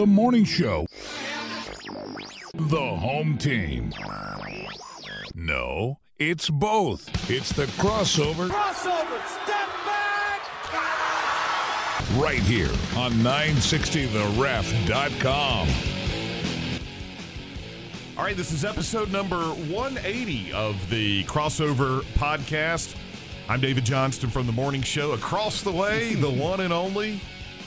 [0.00, 0.86] The morning show.
[2.54, 3.92] The home team.
[5.34, 7.30] No, it's both.
[7.30, 8.48] It's the crossover.
[8.48, 10.40] Crossover, step back!
[12.16, 15.68] Right here on 960theref.com.
[18.16, 22.96] All right, this is episode number 180 of the crossover podcast.
[23.50, 25.12] I'm David Johnston from the morning show.
[25.12, 27.20] Across the way, the one and only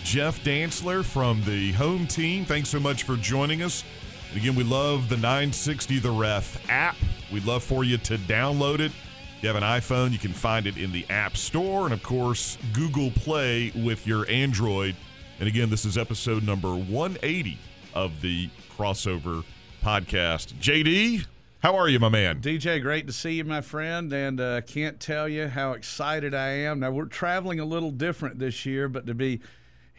[0.04, 2.46] Jeff Dantzler from the home team.
[2.46, 3.84] Thanks so much for joining us.
[4.30, 6.96] And again, we love the 960 The Ref app.
[7.32, 8.92] We'd love for you to download it.
[8.92, 12.04] If you have an iPhone, you can find it in the App Store and, of
[12.04, 14.96] course, Google Play with your Android.
[15.40, 17.58] And again, this is episode number 180
[17.94, 19.44] of the crossover
[19.84, 20.54] podcast.
[20.56, 21.26] JD,
[21.60, 22.42] how are you, my man?
[22.42, 26.50] DJ, great to see you, my friend, and uh, can't tell you how excited I
[26.50, 26.82] am.
[26.82, 29.40] Now we're traveling a little different this year, but to be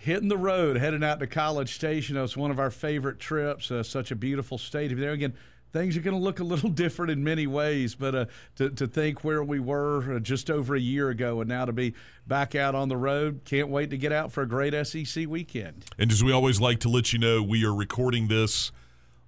[0.05, 3.71] hitting the road, heading out to College Station, it's one of our favorite trips.
[3.71, 5.13] Uh, such a beautiful stadium there.
[5.13, 5.33] Again,
[5.73, 8.25] things are going to look a little different in many ways, but uh,
[8.57, 11.73] to, to think where we were uh, just over a year ago and now to
[11.73, 11.95] be
[12.27, 15.87] back out on the road, can't wait to get out for a great SEC weekend.
[15.99, 18.73] And as we always like to let you know, we are recording this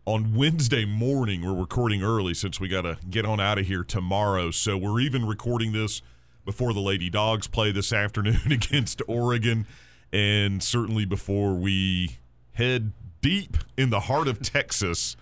[0.05, 1.43] on Wednesday morning.
[1.43, 4.51] We're recording early since we got to get on out of here tomorrow.
[4.51, 6.03] So we're even recording this
[6.45, 9.67] before the Lady Dogs play this afternoon against Oregon,
[10.13, 12.19] and certainly before we
[12.53, 15.17] head deep in the heart of Texas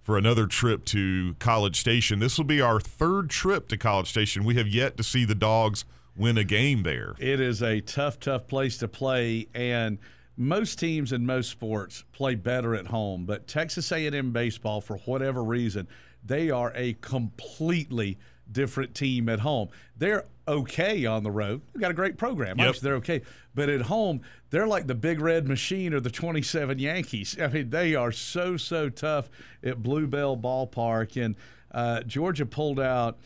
[0.00, 2.18] for another trip to College Station.
[2.18, 4.44] This will be our third trip to College Station.
[4.44, 5.84] We have yet to see the Dogs
[6.16, 7.14] win a game there.
[7.18, 9.98] It is a tough, tough place to play, and
[10.36, 13.24] most teams in most sports play better at home.
[13.26, 15.86] But Texas A&M baseball, for whatever reason,
[16.24, 18.18] they are a completely
[18.50, 19.68] different team at home.
[19.96, 21.62] They're okay on the road.
[21.72, 22.58] They've got a great program.
[22.58, 22.66] Yep.
[22.66, 23.22] Obviously, they're okay.
[23.54, 27.38] But at home, they're like the Big Red Machine or the 27 Yankees.
[27.40, 29.30] I mean, they are so, so tough
[29.62, 31.22] at Bluebell Ballpark.
[31.22, 31.36] And
[31.70, 33.18] uh, Georgia pulled out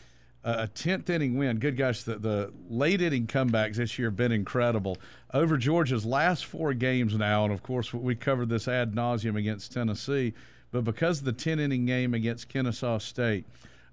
[0.47, 1.59] a 10th inning win.
[1.59, 4.97] Good gosh, the, the late inning comebacks this year have been incredible.
[5.35, 9.73] Over Georgia's last four games now, and of course, we covered this ad nauseum against
[9.73, 10.35] Tennessee,
[10.71, 13.45] but because of the 10 inning game against Kennesaw State,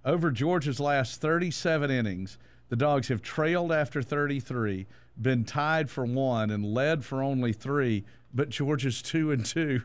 [0.06, 2.38] over Georgia's last 37 innings,
[2.74, 4.88] the Dogs have trailed after 33,
[5.22, 8.04] been tied for one, and led for only three,
[8.34, 9.84] but Georgia's two and two.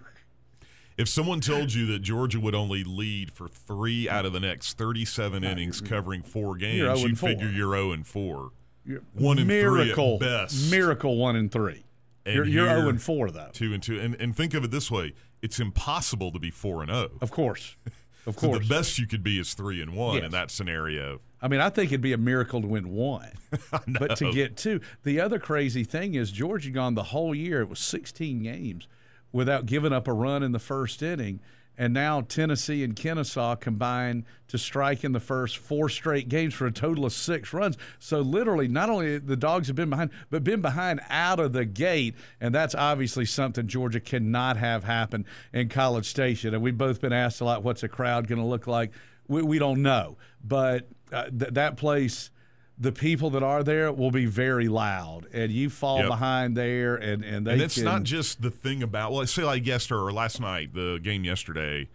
[0.96, 4.78] If someone told you that Georgia would only lead for three out of the next
[4.78, 7.28] 37 innings covering four games, you'd 4.
[7.28, 8.52] figure you're 0 and 4.
[8.86, 10.70] You're- One and three at miracle, best.
[10.70, 11.84] Miracle one and three.
[12.24, 13.50] And you're you're here- 0 and 4, though.
[13.52, 14.00] Two and two.
[14.00, 15.12] And, and think of it this way
[15.42, 17.10] it's impossible to be 4 and 0.
[17.20, 17.76] Of course.
[18.26, 18.58] Of So course.
[18.68, 20.24] the best you could be is 3 and 1 Yes.
[20.24, 21.20] in that scenario.
[21.40, 23.30] I mean, I think it'd be a miracle to win one,
[23.98, 24.80] but to get two.
[25.04, 27.60] The other crazy thing is Georgia gone the whole year.
[27.60, 28.88] It was 16 games
[29.32, 31.40] without giving up a run in the first inning,
[31.80, 36.66] and now Tennessee and Kennesaw combine to strike in the first four straight games for
[36.66, 37.78] a total of six runs.
[38.00, 41.64] So literally, not only the dogs have been behind, but been behind out of the
[41.64, 46.52] gate, and that's obviously something Georgia cannot have happen in College Station.
[46.52, 48.90] And we've both been asked a lot, what's a crowd going to look like?
[49.28, 52.30] We, we don't know, but uh, th- that place,
[52.78, 56.08] the people that are there will be very loud, and you fall Yep.
[56.08, 59.42] behind there, and and they and it's can, not just the thing about, well, say
[59.44, 61.88] like yesterday or last night, the game yesterday.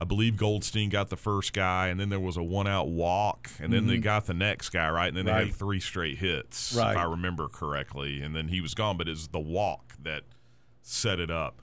[0.00, 3.48] I believe Goldstein got the first guy, and then there was a one out walk,
[3.60, 5.06] and then they got the next guy, right?
[5.06, 5.38] And then they Mm-hmm.
[5.38, 5.46] Right.
[5.46, 6.90] had three straight hits, Right.
[6.90, 8.20] if I remember correctly.
[8.20, 10.24] And then he was gone, but it's the walk that
[10.80, 11.62] set it up.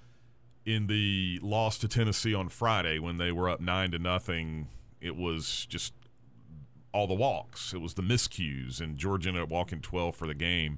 [0.66, 4.70] In the loss to Tennessee on Friday, when they were up nine to nothing,
[5.02, 5.92] it was just
[6.94, 7.74] all the walks.
[7.74, 10.78] It was the miscues, and Georgia ended up walking 12 for the game.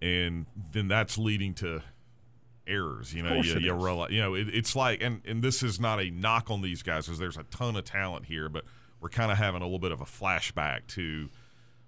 [0.00, 1.82] And then that's leading to
[2.66, 3.14] errors.
[3.14, 6.00] You know, you, you, realize, you know, it, it's like, and, and this is not
[6.00, 8.64] a knock on these guys because there's a ton of talent here, but
[9.00, 11.28] we're kind of having a little bit of a flashback to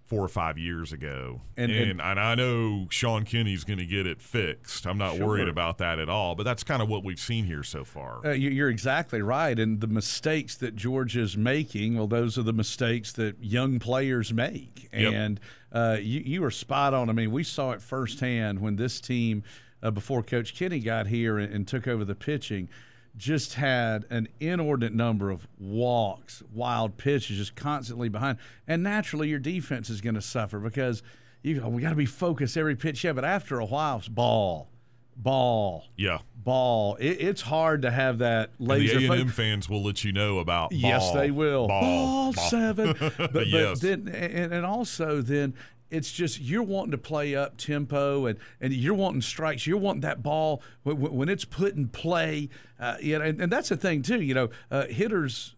[0.07, 1.41] four or five years ago.
[1.57, 4.87] And- And, and- and, I know Sean Kenny's going to get it fixed.
[4.87, 7.63] I'm not worried about that at all, but that's kind of what we've seen here
[7.63, 8.21] so far.
[8.25, 9.59] Uh, you- you're exactly right.
[9.59, 14.89] And the mistakes that Georgia's making, well, those are the mistakes that young players make.
[14.93, 15.13] Yep.
[15.15, 15.41] And
[15.73, 17.09] uh, you, you are spot on.
[17.09, 19.43] I mean, we saw it firsthand when this team,
[19.83, 22.69] uh, before Coach Kenny got here and, and took over the pitching,
[23.17, 28.39] just had an inordinate number of walks, wild pitches, just constantly behind.
[28.67, 31.03] And naturally, your defense is going to suffer because
[31.43, 33.05] you we got to be focused every pitch.
[33.05, 34.69] Yeah, but after a while, it's ball,
[35.17, 36.19] ball, yeah.
[36.37, 36.97] ball.
[36.97, 38.99] It, it's hard to have that And laser.
[38.99, 41.69] the A&M fans will let you know about Yes, they will.
[41.69, 42.33] Ball, ball.
[42.33, 42.95] seven.
[43.17, 43.81] But, but Yes.
[43.81, 45.55] then, and, and also then
[45.91, 49.67] it's just you're wanting to play up tempo and, and you're wanting strikes.
[49.67, 52.49] You're wanting that ball when, when it's put in play.
[52.79, 54.21] Uh, you know, and, and, that's the thing too.
[54.21, 55.55] You know, uh, hitters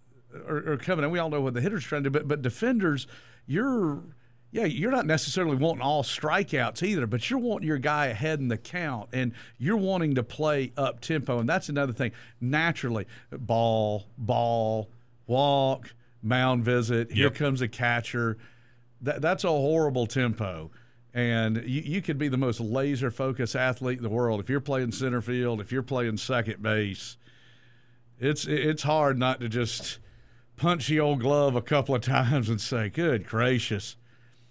[0.46, 2.12] are, are, coming, and we all know what the hitters trying to do.
[2.12, 3.06] But but defenders,
[3.46, 4.02] you're
[4.52, 8.48] yeah, you're not necessarily wanting all strikeouts either, but you're wanting your guy ahead in
[8.48, 12.12] the count, and you're wanting to play up tempo, and that's another thing.
[12.40, 14.88] Naturally, ball, ball,
[15.26, 17.12] walk, mound visit.
[17.12, 17.34] Here yep.
[17.34, 18.38] comes a catcher
[19.02, 20.70] that, that's a horrible tempo.
[21.14, 24.40] And you, you could be the most laser focused athlete in the world.
[24.40, 27.16] If you're playing center field, if you're playing second base,
[28.18, 29.98] it's it's hard not to just
[30.56, 33.96] punch the old glove a couple of times and say, "Good gracious."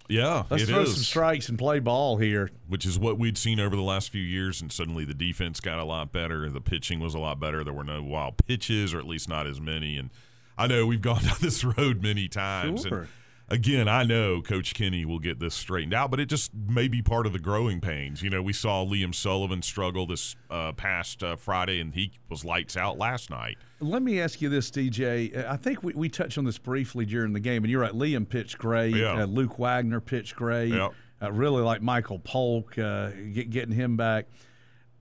[0.08, 0.94] Yeah, let's throw is.
[0.94, 2.50] some strikes and play ball here.
[2.68, 5.78] Which is what we'd seen over the last few years, and suddenly the defense got
[5.78, 6.48] a lot better.
[6.48, 7.64] The pitching was a lot better.
[7.64, 9.96] There were no wild pitches, or at least not as many.
[9.96, 10.10] And
[10.56, 12.82] I know we've gone down this road many times.
[12.82, 12.98] Sure.
[13.00, 13.08] And
[13.48, 17.02] again, I know Coach Kenny will get this straightened out, but it just may be
[17.02, 18.22] part of the growing pains.
[18.22, 22.44] You know, we saw Liam Sullivan struggle this uh, past uh, Friday, and he was
[22.44, 23.58] lights out last night.
[23.80, 25.46] Let me ask you this, DJ.
[25.46, 27.92] I think we, we touched on this briefly during the game, and you're right.
[27.92, 28.94] Liam pitched great.
[28.94, 29.22] Yeah.
[29.22, 30.72] Uh, Luke Wagner pitched great.
[30.72, 30.88] Yeah.
[31.22, 34.26] Uh, really like Michael Polk, uh, get, getting him back.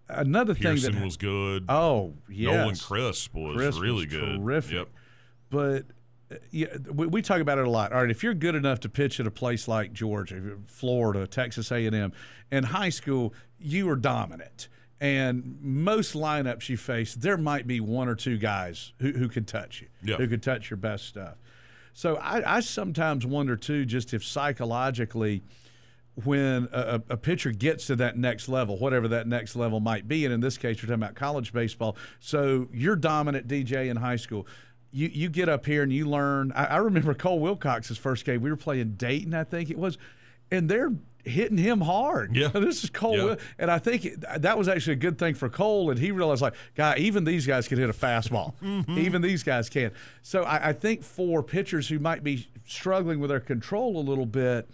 [0.07, 1.65] Another Pearson thing that was good.
[1.67, 2.53] Oh, yes.
[2.53, 4.39] Nolan Crisp was Crisp really was good.
[4.39, 4.73] Terrific.
[4.73, 4.89] Yep.
[5.49, 5.85] But
[6.51, 7.91] yeah, we, we, talk about it a lot.
[7.93, 11.71] All right, if you're good enough to pitch at a place like Georgia, Florida, Texas
[11.71, 12.13] A&M,
[12.51, 14.67] in high school, you are dominant.
[14.99, 19.47] And most lineups you face, there might be one or two guys who, who could
[19.47, 20.15] touch you, yeah.
[20.15, 21.35] who could touch your best stuff.
[21.93, 25.43] So I, I sometimes wonder too, just if psychologically,
[26.23, 30.23] when a, a, pitcher gets to that next level, whatever that next level might be,
[30.23, 31.97] and in this case, you're talking about college baseball.
[32.21, 34.47] So you're dominant DJ in high school
[34.95, 36.53] you you get up here and you learn.
[36.55, 38.41] I, I remember Cole Wilcox's first game.
[38.41, 39.97] We were playing Dayton, I think it was,
[40.49, 40.93] and they're
[41.25, 42.35] hitting him hard.
[42.35, 43.35] Yeah, this is Cole, yeah.
[43.59, 45.91] and I think it, that was actually a good thing for Cole.
[45.91, 48.53] And he realized, like, guy, even these guys can hit a fastball.
[48.63, 48.97] mm-hmm.
[48.97, 49.91] Even these guys can.
[50.21, 54.25] So I, I, think for pitchers who might be struggling with their control a little
[54.25, 54.69] bit,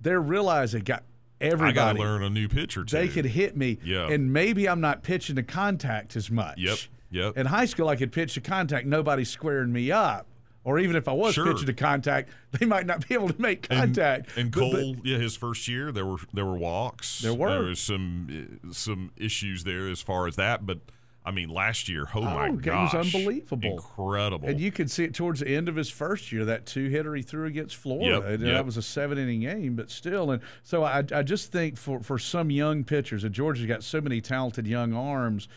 [0.00, 1.04] they're realizing, got
[1.40, 1.70] everybody.
[1.70, 2.84] I got to learn a new pitcher.
[2.84, 2.96] Too.
[2.96, 4.08] They could hit me, yeah.
[4.08, 6.58] and maybe I'm not pitching to contact as much.
[6.58, 6.78] Yep.
[7.10, 7.38] Yep.
[7.38, 8.86] In high school, I could pitch to contact.
[8.86, 10.26] Nobody's squaring me up.
[10.64, 11.46] Or even if I was sure.
[11.46, 12.28] pitching to contact,
[12.58, 14.30] they might not be able to make contact.
[14.36, 17.20] And, and Cole, but, but, yeah, his first year there were there were walks.
[17.20, 20.80] There were there was some eh, some issues there as far as that, but
[21.24, 24.48] I mean, last year, oh, oh my gosh, it was unbelievable, incredible.
[24.48, 27.14] And you could see it towards the end of his first year, that two hitter
[27.14, 28.18] he threw against Florida.
[28.18, 28.54] Yep, uh, yep.
[28.54, 30.30] That was a seven inning game, but still.
[30.30, 34.00] And so I, I just think for for some young pitchers, and Georgia's got so
[34.00, 35.48] many talented young arms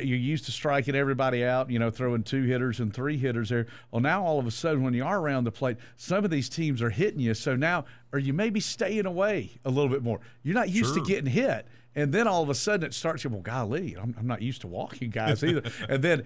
[0.00, 3.66] you're used to striking everybody out, you know, throwing two hitters and three hitters there.
[3.90, 6.48] Well, now all of a sudden, when you are around the plate, some of these
[6.48, 7.34] teams are hitting you.
[7.34, 10.20] So now, are you maybe staying away a little bit more?
[10.42, 11.02] You're not used sure.
[11.02, 11.66] to getting hit.
[11.94, 14.66] And then all of a sudden it starts, well, golly, I'm, I'm not used to
[14.66, 15.62] walking guys either.
[15.88, 16.24] and then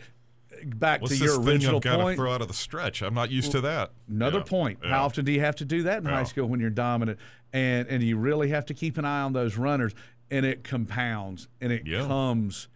[0.64, 2.16] back What's to your original thing I've point.
[2.16, 3.02] to throw out of the stretch.
[3.02, 3.92] I'm not used to that.
[4.08, 4.44] Another yeah.
[4.44, 4.78] point.
[4.82, 4.90] Yeah.
[4.90, 6.16] How often do you have to do that in yeah.
[6.16, 7.18] high school when you're dominant?
[7.52, 9.92] And and you really have to keep an eye on those runners.
[10.30, 12.68] And it compounds and it comes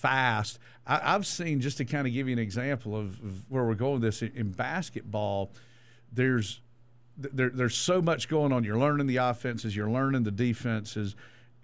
[0.00, 0.58] fast.
[0.86, 3.74] I, have seen just to kind of give you an example of, of where we're
[3.74, 5.52] going this in, in basketball.
[6.12, 6.60] There's
[7.16, 8.64] there, there's so much going on.
[8.64, 11.14] You're learning the offenses, you're learning the defenses,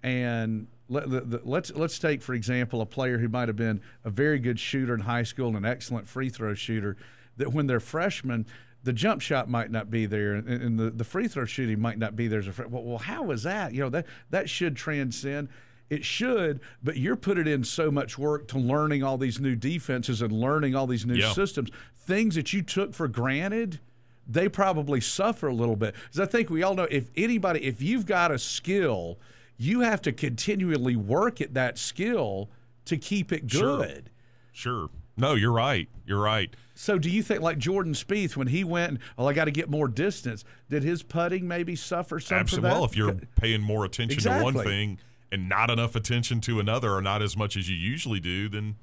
[0.03, 4.09] and let, the, let's let's take for example a player who might have been a
[4.09, 6.95] very good shooter in high school and an excellent free throw shooter.
[7.37, 8.45] That when they're freshmen,
[8.83, 11.97] the jump shot might not be there, and, and the, the free throw shooting might
[11.97, 13.73] not be there well, well, how is that?
[13.73, 15.49] You know that that should transcend.
[15.89, 20.21] It should, but you're putting in so much work to learning all these new defenses
[20.21, 21.31] and learning all these new yeah.
[21.31, 21.69] systems.
[21.97, 23.79] Things that you took for granted,
[24.27, 25.95] they probably suffer a little bit.
[26.03, 29.17] Because I think we all know if anybody, if you've got a skill,
[29.57, 32.49] you have to continually work at that skill
[32.85, 34.09] to keep it good.
[34.51, 34.87] Sure.
[34.87, 34.89] sure.
[35.15, 35.89] No, you're right.
[36.05, 36.53] You're right.
[36.75, 39.67] So, do you think, like Jordan Spieth, when he went, well, I got to get
[39.67, 42.37] more distance, did his putting maybe suffer some?
[42.37, 42.69] Absolutely.
[42.69, 44.51] Well, if you're paying more attention exactly.
[44.51, 44.99] to one thing
[45.31, 48.75] and not enough attention to another or not as much as you usually do, then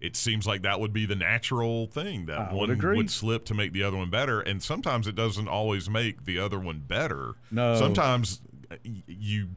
[0.00, 3.44] it seems like that would be the natural thing that I one would, would, slip
[3.46, 4.40] to make the other one better.
[4.40, 7.34] And sometimes it doesn't always make the other one better.
[7.50, 7.76] No.
[7.76, 9.50] Sometimes uh, you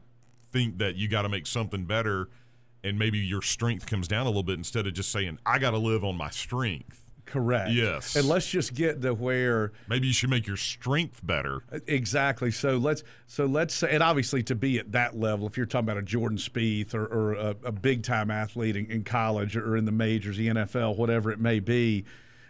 [0.52, 2.28] think that you got to make something better
[2.84, 5.72] and maybe your strength comes down a little bit instead of just saying, I got
[5.72, 7.05] to live on my strength.
[7.26, 7.72] Correct.
[7.72, 8.14] Yes.
[8.14, 11.62] And let's just get to where maybe you should make your strength better.
[11.86, 12.52] Exactly.
[12.52, 15.86] So let's so let's say, and obviously to be at that level, if you're talking
[15.86, 19.76] about a Jordan Spieth or, or a, a big time athlete in, in, college or
[19.76, 22.04] in the majors, the NFL, whatever it may be,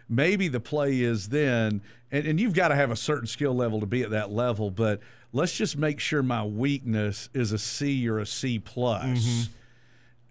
[0.07, 1.81] maybe the play is then,
[2.11, 4.69] and, and you've got to have a certain skill level to be at that level,
[4.69, 4.99] but
[5.33, 9.05] let's just make sure my weakness is a C or a C plus.
[9.05, 9.53] Mm-hmm.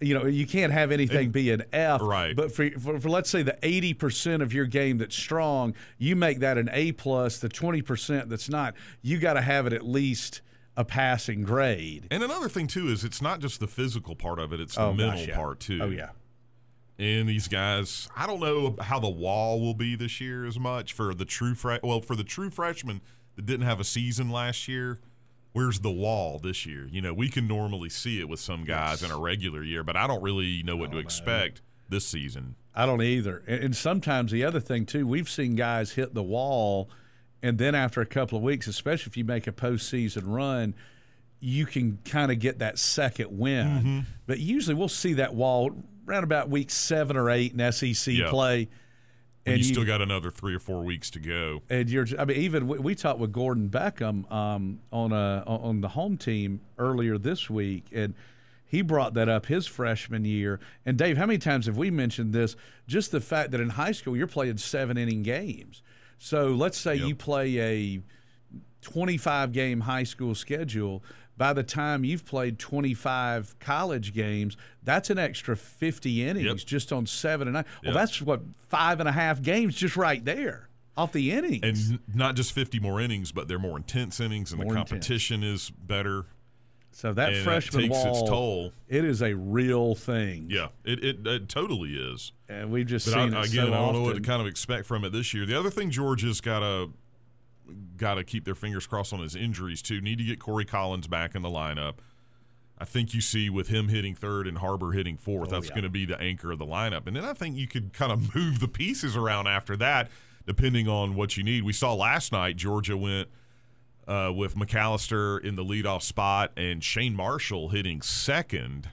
[0.00, 2.00] You know, you can't have anything be an F.
[2.02, 2.36] Right.
[2.36, 6.40] But for, for, for let's say the 80% of your game that's strong, you make
[6.40, 7.38] that an A plus.
[7.38, 10.42] The 20% that's not, you got to have it at least
[10.76, 12.06] a passing grade.
[12.10, 14.82] And another thing too is it's not just the physical part of it; it's the
[14.82, 15.36] Oh, mental gosh, yeah.
[15.36, 15.78] part too.
[15.82, 16.10] Oh yeah.
[16.98, 20.92] And these guys, I don't know how the wall will be this year as much
[20.92, 23.00] for the true fre- well for the true freshmen
[23.36, 24.98] that didn't have a season last year.
[25.56, 26.86] Where's the wall this year?
[26.92, 29.96] You know, we can normally see it with some guys in a regular year, but
[29.96, 32.56] I don't really know what to expect this season.
[32.74, 33.42] I don't either.
[33.46, 36.90] And, and sometimes the other thing too, we've seen guys hit the wall,
[37.42, 40.74] and then after a couple of weeks, especially if you make a postseason run,
[41.40, 43.66] you can kind of get that second win.
[43.66, 44.00] Mm-hmm.
[44.26, 45.70] But usually we'll see that wall
[46.06, 48.28] around about week seven or eight in SEC Yeah.
[48.28, 48.68] play.
[49.46, 51.62] And you, still got another three or four weeks to go.
[51.70, 55.80] and you're I mean even we, we talked with Gordon Beckham um, on a on
[55.80, 58.14] the home team earlier this week and
[58.68, 60.58] he brought that up his freshman year.
[60.84, 62.56] And Dave how many times have we mentioned this?
[62.88, 65.82] Just the fact that in high school you're playing 7 inning games.
[66.18, 68.02] So let's say you play a
[68.82, 71.02] 25 game high school schedule
[71.36, 76.56] by the time you've played 25 college games that's an extra 50 innings Yep.
[76.58, 77.94] just on seven and nine well Yep.
[77.94, 82.36] that's what five and a half games just right there off the innings And not
[82.36, 84.88] just 50 more innings, but they're more intense innings, and More the intense.
[84.90, 86.24] competition is better.
[86.90, 88.72] so that and freshman it takes wall its toll.
[88.88, 92.32] it is a real thing Yeah, it, it, it totally is.
[92.48, 94.40] and we've just But I, seen it again, so I don't know what to kind
[94.40, 95.44] of expect from it this year.
[95.44, 96.90] The other thing Georgia's got to
[97.96, 100.00] got to keep their fingers crossed on his injuries too.
[100.00, 101.94] Need to get Corey Collins back in the lineup.
[102.78, 105.74] I think you see with him hitting third and Harbor hitting fourth, that's Oh, yeah.
[105.74, 107.06] going to be the anchor of the lineup.
[107.06, 110.10] And then I think you could kind of move the pieces around after that,
[110.46, 111.62] depending on what you need.
[111.64, 113.28] We saw last night Georgia went
[114.06, 118.90] uh, with McAllister in the leadoff spot and Shane Marshall hitting second.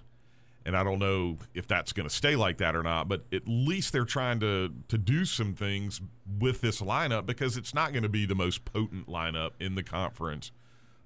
[0.66, 3.44] And I don't know if that's going to stay like that or not, but at
[3.48, 6.02] least they're trying to to do some things
[6.40, 9.84] with this lineup because it's not going to be the most potent lineup in the
[9.84, 10.52] conference.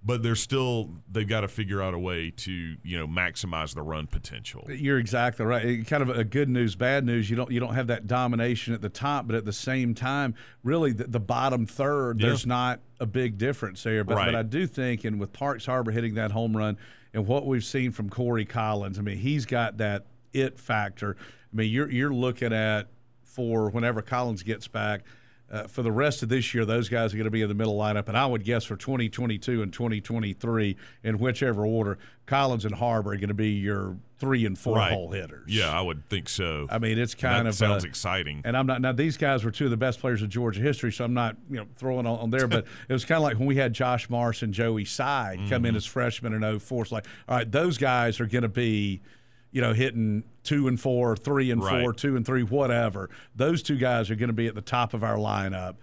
[0.03, 3.81] But they're still they've got to figure out a way to you know maximize the
[3.81, 4.63] run potential.
[4.69, 5.85] You're exactly right.
[5.87, 7.27] Kind of a good news, bad news.
[7.29, 10.35] You don't you don't have that domination at the top, but at the same time,
[10.63, 12.27] really the, the bottom third, Yeah.
[12.27, 14.03] there's not a big difference there.
[14.03, 14.25] But Right.
[14.27, 16.77] but I do think, and with Parks Harbor hitting that home run,
[17.13, 21.15] and what we've seen from Corey Collins, I mean, he's got that it factor.
[21.19, 22.87] I mean, you're you're looking at
[23.23, 25.03] for whenever Collins gets back.
[25.49, 27.55] Uh, for the rest of this year, those guys are going to be in the
[27.55, 32.75] middle lineup, and I would guess for 2022 and 2023, in whichever order, Collins and
[32.75, 34.91] Harbor are going to be your three and four Right.
[34.91, 35.45] hole hitters.
[35.47, 36.67] Yeah, I would think so.
[36.69, 38.41] I mean it's kind that of sounds uh, exciting.
[38.43, 38.91] And I'm not now.
[38.91, 41.57] These guys were two of the best players of Georgia history, so I'm not you
[41.57, 42.47] know throwing on, on there.
[42.47, 45.47] But it was kind of like when we had Josh Morris and Joey Side come
[45.61, 45.65] Mm-hmm.
[45.67, 46.83] in as freshmen in 04.
[46.83, 48.99] It's like, all right, those guys are going to be,
[49.51, 53.09] you know, hitting two and four, three and four, two and three, whatever.
[53.35, 55.75] Those two guys are going to be at the top of our lineup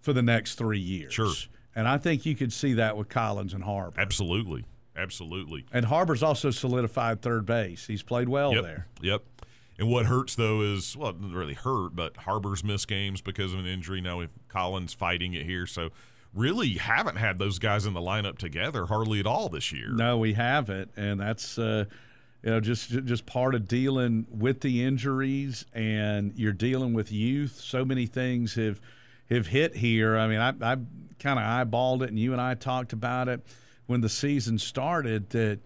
[0.00, 1.12] for the next three years.
[1.12, 1.32] Sure.
[1.74, 4.00] And I think you could see that with Collins and Harbor.
[4.00, 4.64] Absolutely,
[4.96, 5.64] absolutely.
[5.72, 7.86] And Harbor's also solidified third base.
[7.86, 8.62] He's played well Yep.
[8.64, 8.86] there.
[9.02, 9.22] Yep.
[9.78, 13.52] And what hurts though is well, it doesn't really hurt, but Harbor's missed games because
[13.54, 14.00] of an injury.
[14.00, 15.88] Now Collins fighting it here, so
[16.34, 19.88] really haven't had those guys in the lineup together hardly at all this year.
[19.90, 21.86] No, we haven't, and that's uh,
[22.42, 27.60] you know just just part of dealing with the injuries, and you're dealing with youth.
[27.60, 28.80] So many things have
[29.28, 30.16] have hit here.
[30.16, 30.76] I mean, I, I
[31.18, 33.44] kind of eyeballed it, and you and I talked about it
[33.86, 35.30] when the season started.
[35.30, 35.60] That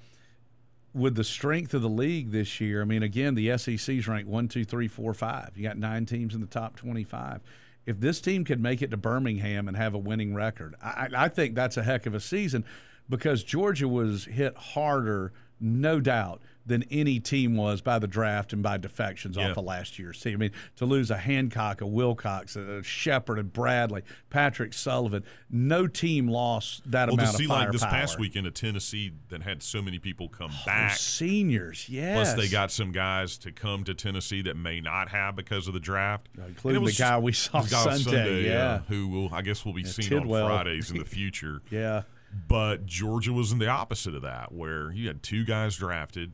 [0.93, 4.49] with the strength of the league this year, I mean, again, the SEC's ranked one,
[4.49, 5.51] two, three, four, five.
[5.57, 7.41] You got nine teams in the top twenty-five.
[7.87, 11.29] If this team could make it to Birmingham and have a winning record, I I
[11.29, 12.65] think that's a heck of a season
[13.09, 18.63] because Georgia was hit harder, no doubt, than any team was by the draft and
[18.63, 19.51] by defections Yeah.
[19.51, 20.35] off of last year's team.
[20.35, 25.87] I mean, to lose a Hancock, a Wilcox, a Shepherd, a Bradley, Patrick Sullivan, no
[25.87, 29.63] team lost that well, to see of like this past weekend of Tennessee that had
[29.63, 30.97] so many people come oh, back.
[30.97, 32.17] Seniors, yes.
[32.17, 35.75] Plus, they got some guys to come to Tennessee that may not have because of
[35.75, 38.79] the draft, including And it the guy we saw on Sunday, uh, yeah.
[38.89, 40.45] who will I guess will be seen Tidwell.
[40.45, 41.61] on Fridays in the future.
[41.71, 42.03] yeah.
[42.49, 46.33] But Georgia was in the opposite of that, where you had two guys drafted.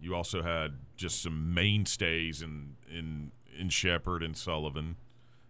[0.00, 4.96] You also had just some mainstays in in in Shepherd and Sullivan,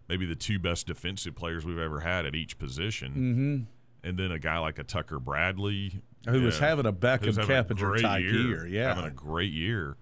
[0.07, 3.11] maybe the two best defensive players we've ever had at each position.
[3.11, 4.07] Mm-hmm.
[4.07, 7.55] And then a guy like a Tucker Bradley, Who was having a Beckham who's having
[7.57, 8.89] a Keppinger great type year, year, yeah.
[8.89, 9.97] having a great year.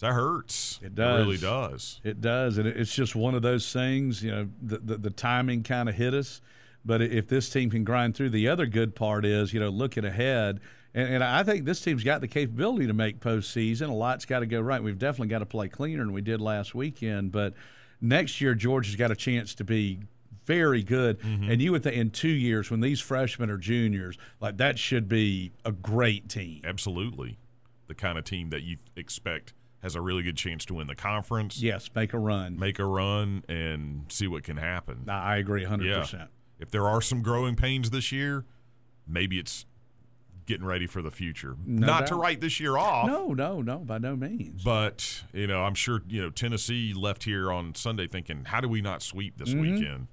[0.00, 0.80] that hurts.
[0.82, 1.20] It does.
[1.24, 2.00] really does.
[2.02, 4.22] It does, and it's just one of those things.
[4.22, 6.40] You know, the the, the timing kind of hit us.
[6.84, 10.04] But if this team can grind through, the other good part is, you know, looking
[10.04, 10.60] ahead,
[10.94, 13.90] and, and I think this team's got the capability to make postseason.
[13.90, 14.82] A lot's got to go right.
[14.82, 17.32] We've definitely got to play cleaner than we did last weekend.
[17.32, 17.54] But
[18.00, 20.00] next year, Georgia's got a chance to be
[20.44, 21.20] very good.
[21.20, 21.50] Mm-hmm.
[21.50, 25.08] And you would think in two years, when these freshmen are juniors, like that should
[25.08, 26.60] be a great team.
[26.64, 27.38] Absolutely,
[27.88, 30.94] the kind of team that you expect has a really good chance to win the
[30.94, 32.58] conference, Yes, make a run.
[32.58, 35.04] make a run, and see what can happen.
[35.08, 36.12] I I agree 100%.
[36.12, 36.26] Yeah.
[36.58, 38.44] If there are some growing pains this year,
[39.06, 39.66] maybe it's
[40.46, 41.56] getting ready for the future.
[41.66, 43.06] No Not to write this year off.
[43.08, 44.62] No, no, no, by no means.
[44.62, 48.68] But you know, I'm sure you know Tennessee left here on Sunday thinking, "How do
[48.68, 49.60] we not sweep this Mm-hmm.
[49.60, 50.06] weekend?"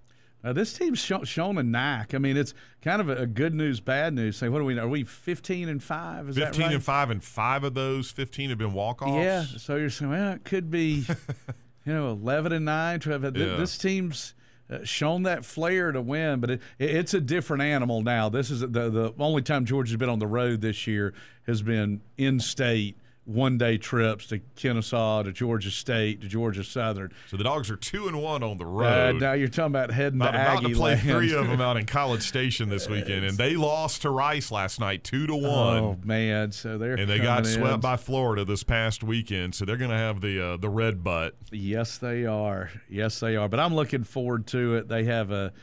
[0.43, 2.15] Uh, this team's show, shown a knack.
[2.15, 4.37] I mean, it's kind of a, good news, bad news.
[4.37, 4.79] Say, what are we?
[4.79, 6.29] Are we fifteen and five?
[6.29, 6.73] Is Fifteen that right?
[6.75, 9.23] and five, and five of those fifteen have been walk offs.
[9.23, 9.43] Yeah.
[9.59, 11.05] So you're saying, well, it could be,
[11.85, 12.99] you know, eleven and nine.
[12.99, 13.55] 12, Th- Yeah.
[13.57, 14.33] This team's
[14.71, 18.29] Uh, shown that flair to win, but it, it, it's a different animal now.
[18.29, 21.13] This is the the only time Georgia's been on the road this year
[21.45, 22.95] has been in state.
[23.31, 27.11] One day trips to Kennesaw, to Georgia State, to Georgia Southern.
[27.29, 29.21] So the dogs are two and one on the Uh, road.
[29.21, 31.01] now you're talking about heading about, to about Aggie to play land.
[31.01, 34.79] three of them out in College Station this weekend, and they lost to Rice last
[34.79, 35.77] night, two to one.
[35.83, 36.51] Oh man!
[36.51, 37.53] So they're and they got in.
[37.53, 41.03] swept by Florida this past weekend, so they're going to have the uh, the red
[41.03, 41.35] butt.
[41.51, 42.69] Yes, they are.
[42.89, 43.47] Yes, they are.
[43.47, 44.87] But I'm looking forward to it.
[44.87, 45.53] They have a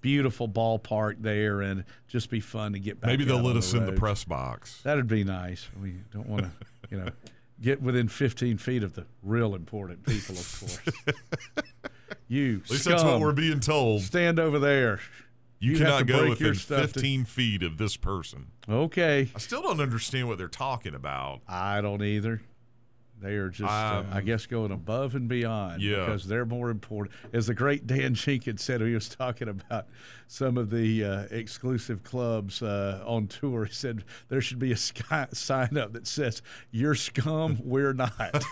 [0.00, 3.08] beautiful ballpark there, and just be fun to get back.
[3.08, 4.80] Maybe they'll let us in the press box.
[4.82, 5.68] That'd be nice.
[5.82, 6.50] We don't want to,
[6.90, 7.08] you know,
[7.60, 10.80] get within 15 feet of the real important people, of course.
[12.28, 14.02] you At least that's what we're being told.
[14.02, 15.00] stand over there.
[15.58, 18.48] You, You cannot go within stuff to- 15 feet of this person.
[18.68, 19.30] Okay.
[19.34, 21.40] I still don't understand what they're talking about.
[21.48, 22.42] I don't either.
[23.20, 26.04] They are just, uh, Um, I guess, going above and beyond Yeah.
[26.04, 27.14] because they're more important.
[27.32, 29.86] As the great Dan Jenkins said, he was talking about
[30.28, 33.64] some of the uh, exclusive clubs uh, on tour.
[33.64, 38.12] He said there should be a sky, sign up that says, You're scum, we're not.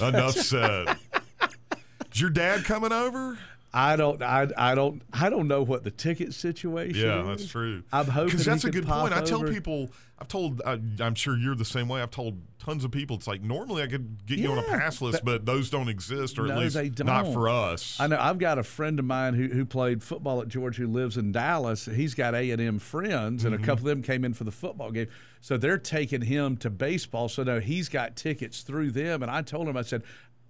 [0.00, 0.96] Enough said.
[2.12, 3.38] Is your dad coming over?
[3.72, 7.02] I don't, I, I don't, I don't know what the ticket situation is.
[7.02, 7.26] Yeah, is.
[7.28, 7.84] that's true.
[7.92, 9.12] I'm hoping because that's a good point.
[9.12, 12.02] I tell people, I've told, I, I'm sure you're the same way.
[12.02, 13.16] I've told tons of people.
[13.16, 16.38] It's like normally I could get you on a pass list, but those don't exist,
[16.38, 17.98] or No, at least they not for us.
[18.00, 18.18] I know.
[18.18, 21.30] I've got a friend of mine who, who played football at George, who lives in
[21.30, 21.86] Dallas.
[21.86, 23.54] He's got A and M friends, Mm-hmm.
[23.54, 25.06] and a couple of them came in for the football game.
[25.40, 27.28] So they're taking him to baseball.
[27.28, 29.22] So now he's got tickets through them.
[29.22, 30.02] And I told him, I said,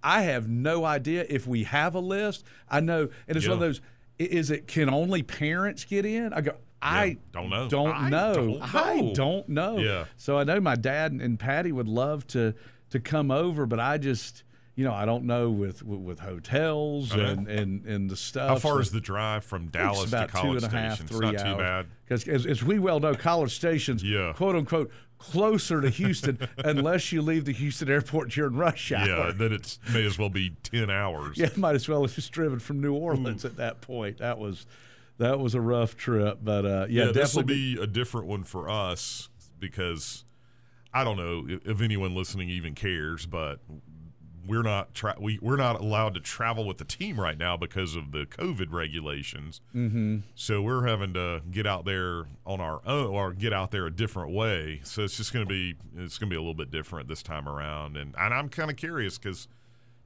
[0.03, 2.43] I have no idea if we have a list.
[2.69, 3.81] I know, and it's one of those.
[4.19, 6.33] Is it can only parents get in?
[6.33, 6.51] I go.
[6.81, 7.67] I don't know.
[7.69, 8.33] Don't I know.
[8.33, 9.13] don't I know.
[9.13, 9.77] don't know.
[9.77, 10.05] Yeah.
[10.17, 12.53] So I know my dad and Patty would love to
[12.89, 14.43] to come over, but I just
[14.75, 17.23] you know I don't know with with, with hotels Okay.
[17.23, 18.49] and, and and the stuff.
[18.49, 21.07] How far So is the drive from Dallas to College two and a half, Station?
[21.15, 21.55] three it's not hours.
[21.55, 21.87] too bad.
[22.05, 24.33] Because as, as we well know, College Station's Yeah.
[24.35, 29.07] quote unquote closer to Houston unless you leave the Houston airport during rush hour.
[29.07, 31.37] Yeah, then it may as well be 10 hours.
[31.37, 34.17] Yeah, might as well have just driven from New Orleans at that point.
[34.17, 34.65] That was
[35.17, 38.43] that was a rough trip, but uh, yeah, Yeah, this will be a different one
[38.43, 39.29] for us
[39.59, 40.25] because
[40.93, 43.59] I don't know if anyone listening even cares, but
[44.45, 47.95] we're not tra- we we're not allowed to travel with the team right now because
[47.95, 49.61] of the COVID regulations.
[49.75, 50.19] Mm-hmm.
[50.35, 53.91] So we're having to get out there on our own or get out there a
[53.91, 54.81] different way.
[54.83, 57.23] So it's just going to be it's going to be a little bit different this
[57.23, 59.47] time around, and and I'm kind of curious because.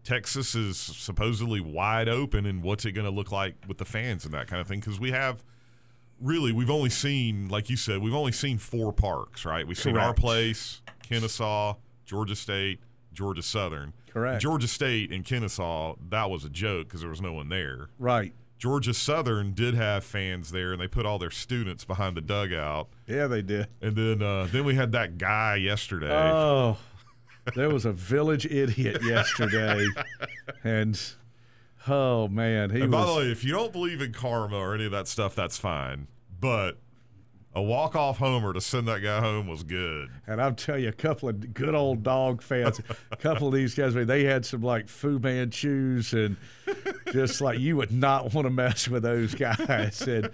[0.03, 4.23] Texas is supposedly wide open, and what's it going to look like with the fans
[4.23, 4.79] and that kind of thing?
[4.79, 5.43] Because we have
[6.21, 9.97] really we've only seen like you said we've only seen four parks right we've seen
[9.97, 12.79] our place kennesaw georgia state
[13.15, 14.41] georgia southern Correct.
[14.41, 18.33] georgia state and kennesaw that was a joke because there was no one there right.
[18.57, 22.87] georgia southern did have fans there and they put all their students behind the dugout
[23.07, 23.67] Yeah, they did.
[23.81, 26.77] and then uh, then we had that guy yesterday Oh,
[27.55, 29.85] there was a village idiot yesterday,
[30.63, 30.99] and
[31.87, 33.09] oh man, he and by was.
[33.09, 36.07] the way if you don't believe in karma or any of that stuff that's fine
[36.39, 36.77] but
[37.55, 40.93] a walk-off homer to send that guy home was good and I'll tell you, a
[40.93, 44.89] couple of good old dog fans, a couple of these guys, they had some like
[44.89, 46.37] Fu Manchus and
[47.11, 50.01] just like you would not want to mess with those guys.
[50.01, 50.29] And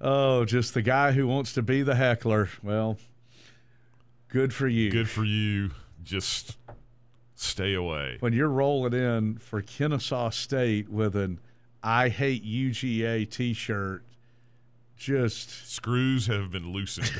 [0.00, 2.48] oh, just the guy who wants to be the heckler.
[2.62, 2.98] Well,
[4.28, 4.90] good for you.
[4.90, 5.70] good for you.
[6.02, 6.56] Just
[7.34, 8.16] stay away.
[8.20, 11.38] when you're rolling in for Kennesaw State with an
[11.82, 14.04] I hate UGA t shirt,
[15.02, 17.10] just Screws have been loosened.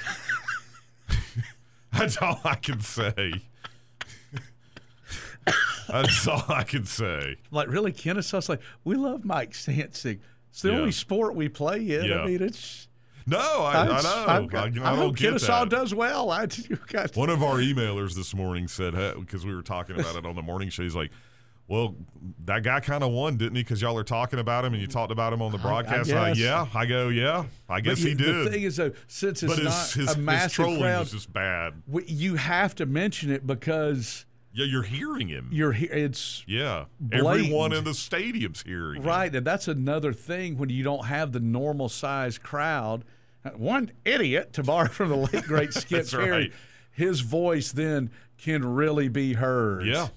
[1.93, 3.33] That's all I can say.
[5.89, 7.37] That's all I can say.
[7.51, 10.21] Like really, Kennesaw's like we love Mike Sansing.
[10.51, 10.79] It's the Yeah.
[10.79, 12.05] only sport we play in.
[12.05, 12.21] Yeah.
[12.21, 12.89] I mean, it's.
[13.27, 13.93] No, I, I know.
[13.93, 15.71] I, I, I, I don't hope Kennesaw that.
[15.71, 16.31] does well.
[16.31, 16.47] I
[16.89, 20.35] got One of our emailers this morning said, because we were talking about it on
[20.35, 21.11] the morning show, he's like,
[21.73, 21.95] well,
[22.45, 23.63] that guy kind of won, didn't he?
[23.63, 26.13] Because y'all are talking about him and you talked about him on the broadcast.
[26.13, 28.47] Uh, I'm like, yeah, I go, yeah, I guess But he you- did.
[28.47, 31.13] The thing is, though, since it's but not his, his, a massive trolling crowd, was
[31.13, 31.75] just bad.
[31.89, 35.49] we- you have to mention it because Yeah, you're hearing him.
[35.51, 35.89] you're here.
[35.91, 37.29] It's yeah, blatant.
[37.47, 39.01] everyone in the stadium's hearing.
[39.01, 39.09] him.
[39.09, 43.03] right, and that's another thing when you don't have the normal size crowd.
[43.57, 46.53] One idiot, to borrow from the late great Skip Caray, right.
[46.93, 49.87] his voice then can really be heard.
[49.87, 50.09] Yeah,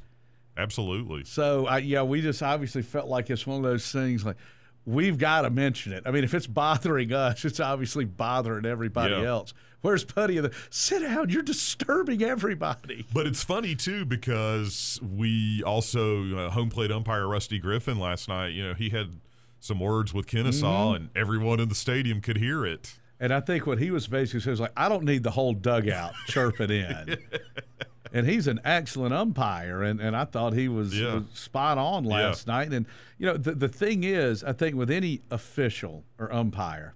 [0.57, 1.23] absolutely.
[1.25, 4.37] So I, yeah, we just obviously felt like it's one of those things like
[4.85, 6.03] we've got to mention it.
[6.05, 9.23] I mean, if it's bothering us, it's obviously bothering everybody Yeah.
[9.23, 9.53] else.
[9.81, 10.39] Where's Putty?
[10.39, 11.29] The sit down.
[11.29, 13.05] You're disturbing everybody.
[13.13, 18.49] But it's funny too because we also uh, home plate umpire Rusty Griffin last night.
[18.49, 19.19] You know, he had
[19.59, 20.95] some words with Kennesaw, Mm-hmm.
[20.95, 22.95] and everyone in the stadium could hear it.
[23.19, 25.53] And I think what he was basically saying was like, I don't need the whole
[25.53, 27.17] dugout chirping in.
[28.15, 31.15] And he's an excellent umpire, and, and I thought he was, Yeah.
[31.15, 32.71] was spot on last night.
[32.71, 32.85] And
[33.17, 36.93] you know, the the thing is, I think with any official or umpire,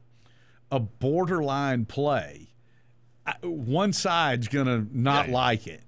[0.71, 2.47] a borderline play,
[3.27, 5.33] I- one side's gonna not Yeah.
[5.33, 5.81] like it.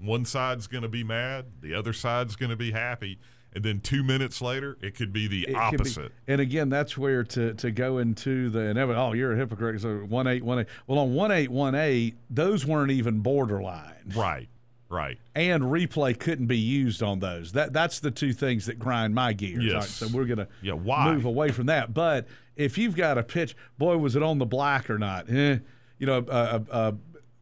[0.00, 3.18] One side's going to be mad, the other side's going to be happy,
[3.54, 6.12] and then two minutes later, it could be the It could be- opposite.
[6.26, 9.80] and again, that's where to, to go into the and oh, you're a hypocrite.
[9.80, 10.66] So one eight one eight.
[10.86, 14.12] Well, on one eight one eight, those weren't even borderline.
[14.14, 14.48] Right,
[14.88, 15.18] right.
[15.34, 17.52] and replay couldn't be used on those.
[17.52, 19.64] That that's the two things that grind my gears.
[19.64, 19.74] Yes.
[19.74, 21.12] Right, so we're gonna Yeah, why?
[21.12, 21.94] move away from that.
[21.94, 25.30] But if you've got a pitch, boy, was it on the block or not?
[25.30, 25.58] Eh,
[25.98, 26.94] you know, a, a, a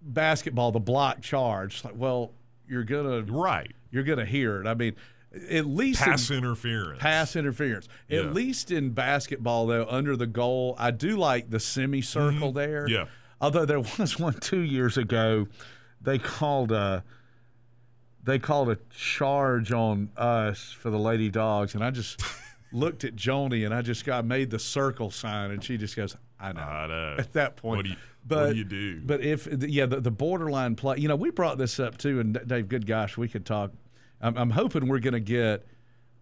[0.03, 1.85] basketball, the block charge.
[1.85, 2.33] Like, well,
[2.69, 3.71] you're gonna Right.
[3.91, 4.67] you're gonna hear it.
[4.67, 4.95] I mean,
[5.51, 6.99] at least in- Pass interference.
[7.01, 7.89] pass interference.
[8.09, 8.21] Yeah.
[8.21, 12.85] At least in basketball, though, under the goal, I do like the semicircle there.
[12.87, 12.95] Mm-hmm.
[12.95, 13.05] Yeah.
[13.41, 15.47] Although there was one two years ago,
[16.01, 17.05] they called a
[18.25, 22.23] they called a charge on us for the Lady Dogs, and I just
[22.73, 26.17] looked at Joni and I just got made the circle sign, and she just goes,
[26.39, 27.17] "I know." I know.
[27.19, 29.01] At that point, What do you, but do, you do?
[29.05, 30.99] but if yeah, the, the borderline play.
[30.99, 33.73] You know, we brought this up too, and Dave, good gosh, we could talk.
[34.23, 35.67] I'm, I'm hoping we're going to get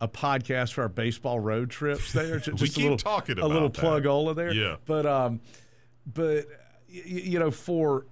[0.01, 2.39] a podcast for our baseball road trips there.
[2.41, 3.79] Just, We a keep little, talking a little that.
[3.79, 4.53] plug Ola there.
[4.53, 4.77] Yeah.
[4.87, 5.41] but um,
[6.07, 6.47] but
[6.89, 8.07] y- you know, for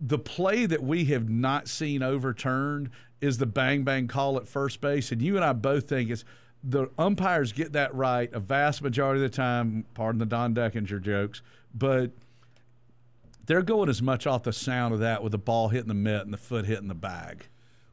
[0.00, 4.80] the play that we have not seen overturned is the bang bang call at first
[4.80, 6.24] base, and you and I both think it's
[6.64, 9.84] the umpires get that right a vast majority of the time.
[9.94, 11.42] Pardon the Don Denkinger jokes,
[11.74, 12.10] but
[13.46, 16.22] they're going as much off the sound of that with the ball hitting the mitt
[16.22, 17.48] and the foot hitting the bag.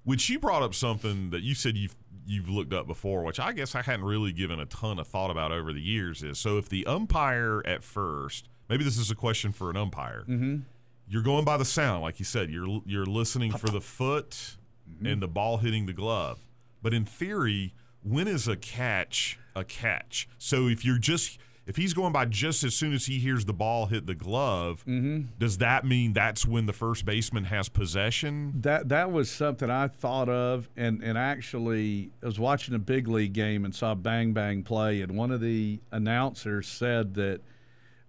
[0.10, 1.95] Which you brought up something that you said you've
[2.26, 5.30] you've looked up before, which I guess I hadn't really given a ton of thought
[5.30, 6.24] about over the years.
[6.24, 10.26] Is so if the umpire at first, maybe this is a question for an umpire.
[10.28, 10.62] Mm-hmm.
[11.08, 12.50] You're going by the sound, like you said.
[12.50, 14.58] You're you're listening for the foot
[15.04, 16.39] and the ball hitting the glove.
[16.82, 20.28] But in theory, when is a catch a catch?
[20.39, 21.38] So if you're just
[21.69, 24.84] if he's going by just as soon as he hears the ball hit the glove,
[24.88, 25.27] mm-hmm.
[25.38, 28.53] does that mean that's when the first baseman has possession?
[28.62, 33.08] That that was something I thought of, and and actually I was watching a big
[33.08, 37.41] league game and saw Bang Bang play, and one of the announcers said that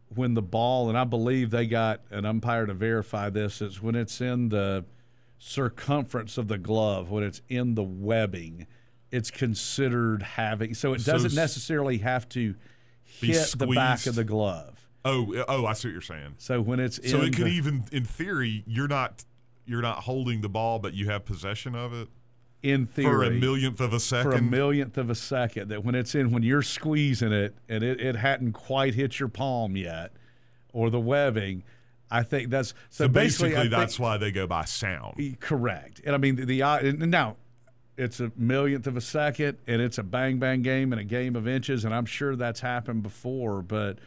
[0.08, 3.94] when the ball, and I believe they got an umpire to verify this, is when
[3.94, 4.86] it's in the
[5.38, 8.66] circumference of the glove, when it's in the webbing,
[9.10, 10.72] it's considered having.
[10.72, 12.54] So it doesn't s- necessarily have to
[13.20, 14.76] Be hit the back of the glove.
[15.04, 16.34] Oh, oh, I see what you're saying.
[16.38, 19.24] So when it's So it could the- even, in theory, you're not
[19.66, 22.08] you're not holding the ball, but you have possession of it
[22.62, 24.30] in theory for a millionth of a second.
[24.30, 27.82] for a millionth of a second that when it's in when you're squeezing it and
[27.82, 30.12] it, it hadn't quite hit your palm yet
[30.72, 31.62] or the webbing
[32.10, 35.38] i think that's so, so basically, basically, that's think, why they go by sound.
[35.40, 37.36] correct and i mean the, the uh, now
[38.00, 41.36] it's a millionth of a second and it's a bang bang game and a game
[41.36, 43.98] of inches and i'm sure that's happened before but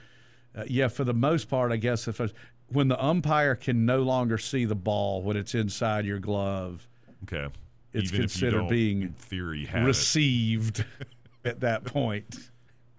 [0.58, 2.34] uh, yeah for the most part i guess if it's,
[2.68, 6.88] when the umpire can no longer see the ball when it's inside your glove
[7.24, 7.48] Okay,
[7.94, 10.86] It's even considered being in theory received
[11.46, 12.36] at that point.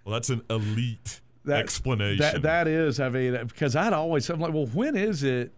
[0.05, 2.19] Well, that's an elite that, explanation.
[2.19, 5.53] That that is, I mean, because I'd always I'm like, well, when is it,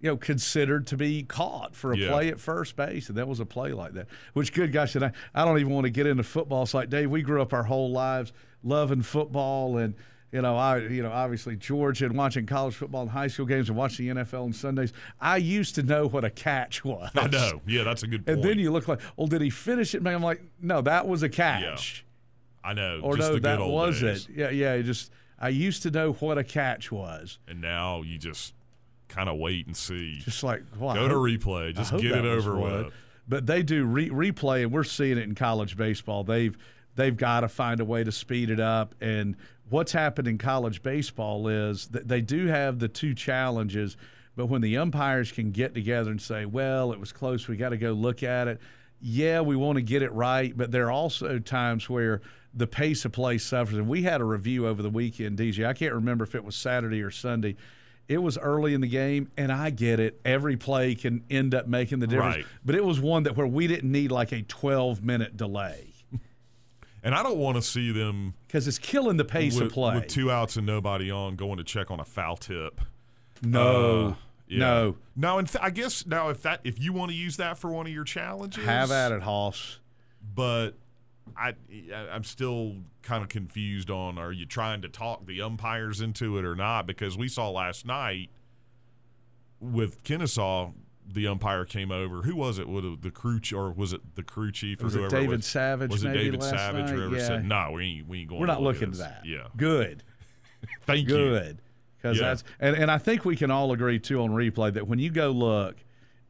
[0.00, 2.08] you know, considered to be caught for a Yeah.
[2.10, 3.08] play at first base?
[3.08, 4.06] And that was a play like that.
[4.32, 6.62] Which, good gosh, and I, I don't even want to get into football.
[6.62, 8.32] It's like Dave, we grew up our whole lives
[8.62, 9.94] loving football, and
[10.30, 13.68] you know, I you know obviously Georgia and watching college football and high school games
[13.70, 14.92] and watching the NFL on Sundays.
[15.20, 17.10] I used to know what a catch was.
[17.14, 17.62] I know.
[17.66, 18.38] Yeah, that's a good point.
[18.40, 20.02] And then you look like, well, did he finish it?
[20.02, 22.04] Man, I'm like, no, that was a catch.
[22.62, 23.00] I know.
[23.02, 24.26] Or just no, the good that old was days.
[24.28, 24.34] it.
[24.36, 24.82] Yeah, yeah.
[24.82, 27.38] Just I used to know what a catch was.
[27.48, 28.52] And now you just
[29.08, 30.18] kind of wait and see.
[30.20, 31.74] Just like, well, Go to replay.
[31.74, 32.92] Just get it over with.
[33.26, 36.24] But they do re- replay, and we're seeing it in college baseball.
[36.24, 36.56] They've
[36.96, 38.94] they've got to find a way to speed it up.
[39.00, 39.36] And
[39.68, 43.96] what's happened in college baseball is that they do have the two challenges.
[44.34, 47.48] But when the umpires can get together and say, "Well, it was close.
[47.48, 48.60] We got to go look at it."
[49.00, 52.20] Yeah, we want to get it right, but there are also times where
[52.54, 53.76] the pace of play suffers.
[53.76, 55.66] And we had a review over the weekend, DJ.
[55.66, 57.56] I can't remember if it was Saturday or Sunday.
[58.08, 60.18] It was early in the game, and I get it.
[60.24, 62.36] Every play can end up making the difference.
[62.36, 62.46] Right.
[62.64, 65.92] But it was one that where we didn't need like a 12 minute delay
[67.02, 69.94] And I don't want to see them because it's killing the pace with, of play.
[69.94, 72.80] with two outs and nobody on going to check on a foul tip.
[73.42, 74.14] no, Uh,
[74.48, 74.58] yeah.
[74.58, 74.96] no.
[75.14, 77.70] No, and th- I guess now if that if you want to use that for
[77.70, 79.78] one of your challenges, Have at it, Hoss.
[80.34, 80.72] But
[81.36, 81.54] I
[81.94, 86.44] I'm still kind of confused on are you trying to talk the umpires into it
[86.44, 86.86] or not?
[86.86, 88.30] Because we saw last night
[89.60, 90.72] with Kennesaw,
[91.10, 92.22] the umpire came over.
[92.22, 92.68] Who was it?
[92.68, 95.16] Was it the crew ch- or was it the crew chief or Was it whoever?
[95.16, 95.46] David was?
[95.46, 96.90] Savage Was it David Savage night?
[96.94, 97.26] or whoever Yeah.
[97.26, 97.72] said no?
[97.72, 98.40] We ain't we ain't going.
[98.40, 99.22] We're not look looking at to that.
[99.24, 100.02] Yeah, Good.
[100.86, 101.06] thank you.
[101.14, 101.62] Good.
[101.96, 102.26] Because Yeah.
[102.28, 105.10] that's and, and I think we can all agree too on replay that when you
[105.10, 105.76] go look,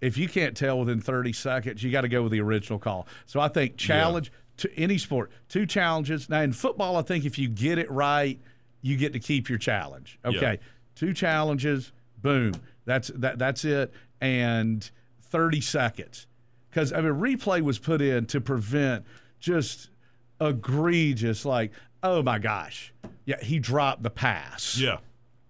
[0.01, 3.09] if you can't tell within 30 seconds, you got to go with the original call.
[3.27, 6.29] So I think challenge to any sport, two challenges.
[6.29, 8.39] Now in football, I think if you get it right,
[8.83, 10.19] you get to keep your challenge.
[10.25, 10.53] Okay.
[10.53, 10.69] Yeah.
[10.95, 12.53] Two challenges, boom.
[12.85, 13.93] That's that that's it.
[14.21, 14.89] And
[15.23, 16.27] 30 seconds.
[16.71, 19.05] Because I mean replay was put in to prevent
[19.41, 19.91] just
[20.41, 22.93] egregious like, oh my gosh.
[23.25, 24.79] Yeah, he dropped the pass.
[24.79, 24.99] Yeah,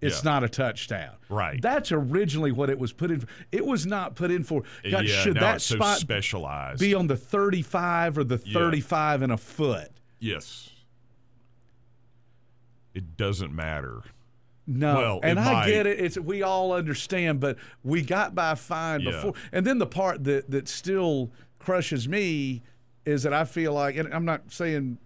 [0.01, 0.31] It's yeah.
[0.31, 1.15] not a touchdown.
[1.27, 1.61] Right.
[1.61, 3.27] That's originally what it was put in for.
[3.51, 4.63] It was not put in for.
[4.89, 6.79] God, yeah, should that it's so spot specialized.
[6.79, 8.53] be on the 35 or the Yeah.
[8.53, 9.91] 35 and a foot?
[10.19, 10.69] yes,
[12.93, 14.01] it doesn't matter.
[14.65, 14.95] No.
[14.95, 15.67] Well, and I might.
[15.67, 15.99] get it.
[15.99, 19.11] It's we all understand, but we got by fine Yeah.
[19.11, 19.33] before.
[19.51, 22.61] And then the part that that still crushes me
[23.05, 24.97] is that I feel like, and I'm not saying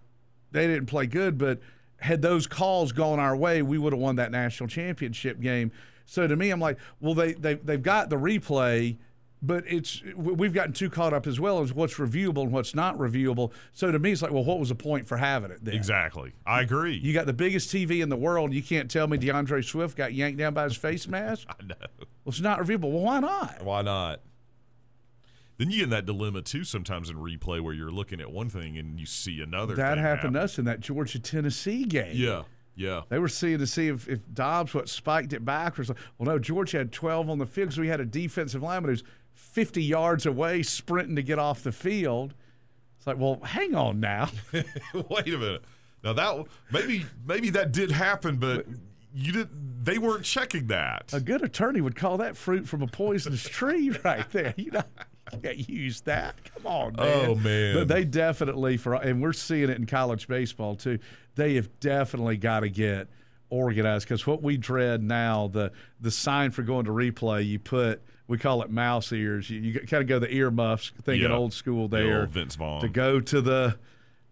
[0.52, 1.60] they didn't play good, but
[2.04, 5.72] had those calls gone our way, we would have won that national championship game.
[6.06, 8.98] So to me, I'm like, well, they they they've got the replay.
[9.42, 12.74] But it's we- we've gotten too caught up as well as what's reviewable and what's
[12.74, 13.52] not reviewable.
[13.74, 15.62] So to me, it's like, well, what was the point for having it?
[15.62, 15.74] Then?
[15.74, 16.96] Exactly, I agree.
[16.96, 18.54] You got the biggest TV in the world.
[18.54, 21.46] You can't tell me D'Andre Swift got yanked down by his face mask.
[21.60, 21.74] I know.
[21.78, 22.90] Well, it's not reviewable.
[22.90, 23.62] Well, why not?
[23.62, 24.20] Why not?
[25.56, 28.50] Then you get in that dilemma too sometimes in replay where you're looking at one
[28.50, 29.74] thing and you see another.
[29.74, 32.12] That happened to us in that Georgia Tennessee game.
[32.14, 32.42] Yeah,
[32.74, 33.02] yeah.
[33.08, 36.02] They were seeing to see if, if Dobbs what spiked it back or something.
[36.18, 39.04] Well, no, Georgia had 12 on the field because we had a defensive lineman who's
[39.34, 42.34] 50 yards away sprinting to get off the field.
[42.98, 44.30] It's like, well, hang on now.
[44.52, 45.64] Wait a minute.
[46.02, 48.66] Now that maybe maybe that did happen, but
[49.14, 49.84] you didn't.
[49.84, 51.12] They weren't checking that.
[51.12, 54.54] A good attorney would call that fruit from a poisonous tree right there.
[54.56, 54.82] You know,
[55.42, 56.36] can't use that.
[56.54, 57.26] Come on, man.
[57.30, 57.74] Oh, man.
[57.74, 60.98] But they definitely for and we're seeing it in college baseball too.
[61.34, 63.08] They have definitely got to get
[63.50, 68.02] organized because what we dread now the the sign for going to replay you put
[68.26, 69.50] we call it mouse ears.
[69.50, 71.36] You, you kind of go the earmuffs, thinking Yeah.
[71.36, 72.20] old school The there.
[72.20, 72.80] old Vince Vaughn.
[72.80, 73.76] to go to the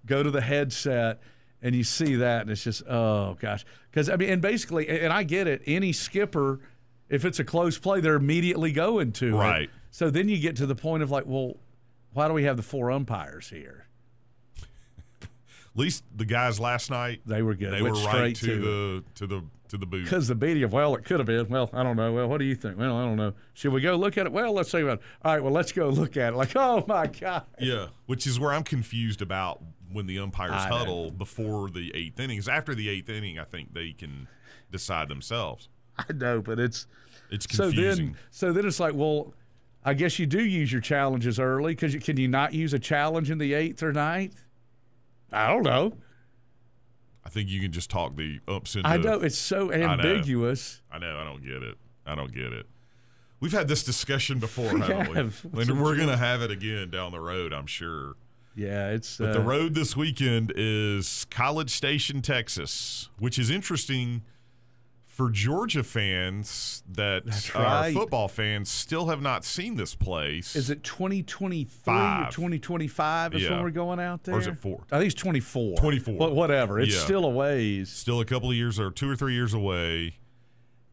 [0.07, 1.20] go to the headset
[1.61, 5.12] and you see that and it's just oh gosh because i mean and basically and
[5.12, 6.59] i get it any skipper
[7.12, 9.33] if it's a close play they're immediately going to it.
[9.40, 9.70] Right.
[9.90, 11.55] so then you get to the point of like well
[12.12, 13.87] why do we have the four umpires here
[15.22, 15.29] At
[15.79, 18.59] least the guys last night they were good they Went were straight right to, to
[18.61, 20.05] the to the to the booth.
[20.05, 22.44] because the of well it could have been well i don't know well what do
[22.44, 24.83] you think well i don't know should we go look at it well let's think
[24.85, 27.87] about it all right well let's go look at it like oh my god Yeah,
[28.07, 30.77] which is where I'm confused about when the umpires I know.
[30.77, 32.48] huddle before the eighth innings.
[32.48, 34.27] After the eighth inning, I think they can
[34.70, 35.68] decide themselves.
[35.98, 36.87] i know but it's
[37.33, 38.07] It's So confusing.
[38.07, 39.35] then, so then it's like, well,
[39.85, 43.31] I guess you do use your challenges early because can you not use a challenge
[43.31, 44.45] in the eighth or ninth?
[45.33, 45.95] I don't know.
[47.25, 48.88] I think you can just talk the ups into.
[48.88, 50.83] I know it's so ambiguous.
[50.90, 51.18] I know.
[51.18, 51.77] I don't get it.
[52.07, 52.66] I don't get it.
[53.40, 55.45] We've had this discussion before, haven't have.
[55.53, 55.62] we?
[55.62, 58.14] And we're gonna have it again down the road, I'm sure.
[58.55, 64.23] Yeah, it's But uh, the road this weekend is College Station, Texas, which is interesting
[65.12, 70.57] for Georgia fans that That's are football fans still have not seen this place.
[70.57, 72.29] Is it 2023 Five.
[72.29, 73.51] or 2025 is Yeah.
[73.51, 74.37] when we're going out there?
[74.37, 74.85] Or is it four?
[74.90, 75.77] I think it's 24.
[75.77, 76.16] 24.
[76.16, 76.81] But whatever.
[76.81, 77.01] It's Yeah.
[77.01, 77.90] still a ways.
[77.90, 80.14] still a couple of years or two or three years away?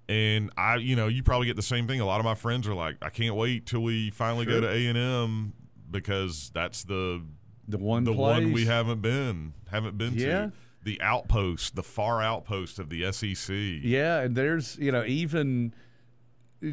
[0.10, 2.01] And I, you know, you probably get the same thing.
[2.01, 4.69] A lot of my friends are like, I can't wait till we finally go to
[4.69, 5.53] A and M
[5.89, 7.23] because that's the
[7.69, 8.43] The one the place.
[8.43, 10.47] one we haven't been haven't been Yeah.
[10.47, 10.51] to.
[10.83, 13.55] The outpost, the far outpost of the SEC.
[13.55, 15.73] Yeah, and there's you know even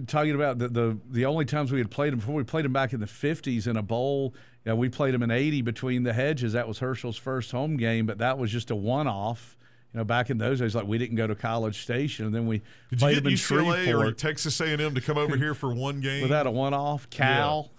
[0.07, 2.73] talking about the the, the only times we had played them before we played them
[2.73, 4.35] back in the 50s in a bowl.
[4.65, 6.55] You know, we played them in 80 between the hedges.
[6.55, 9.57] That was Herschel's first home game, but that was just a one off.
[9.93, 12.47] You know, back in those days, like we didn't go to College Station, and then
[12.47, 15.17] we Did played you get them in UCLA or Texas A and M to come
[15.17, 16.23] over here for one game?
[16.23, 17.09] without a one off.
[17.09, 17.71] Cal,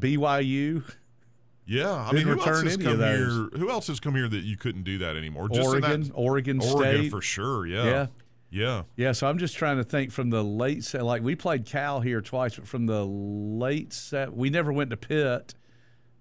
[0.00, 0.82] BYU,
[1.66, 3.26] yeah, I mean, who else has come here?
[3.58, 5.48] Who else has come here that you couldn't do that anymore?
[5.48, 6.74] Just Oregon, that, Oregon State.
[6.74, 7.66] Oregon for sure.
[7.66, 8.06] Yeah, Yeah.
[8.50, 8.82] yeah.
[8.96, 11.04] Yeah, so I'm just trying to think from the late set.
[11.04, 14.96] like we played Cal here twice, but from the late set we never went to
[14.96, 15.54] Pitt,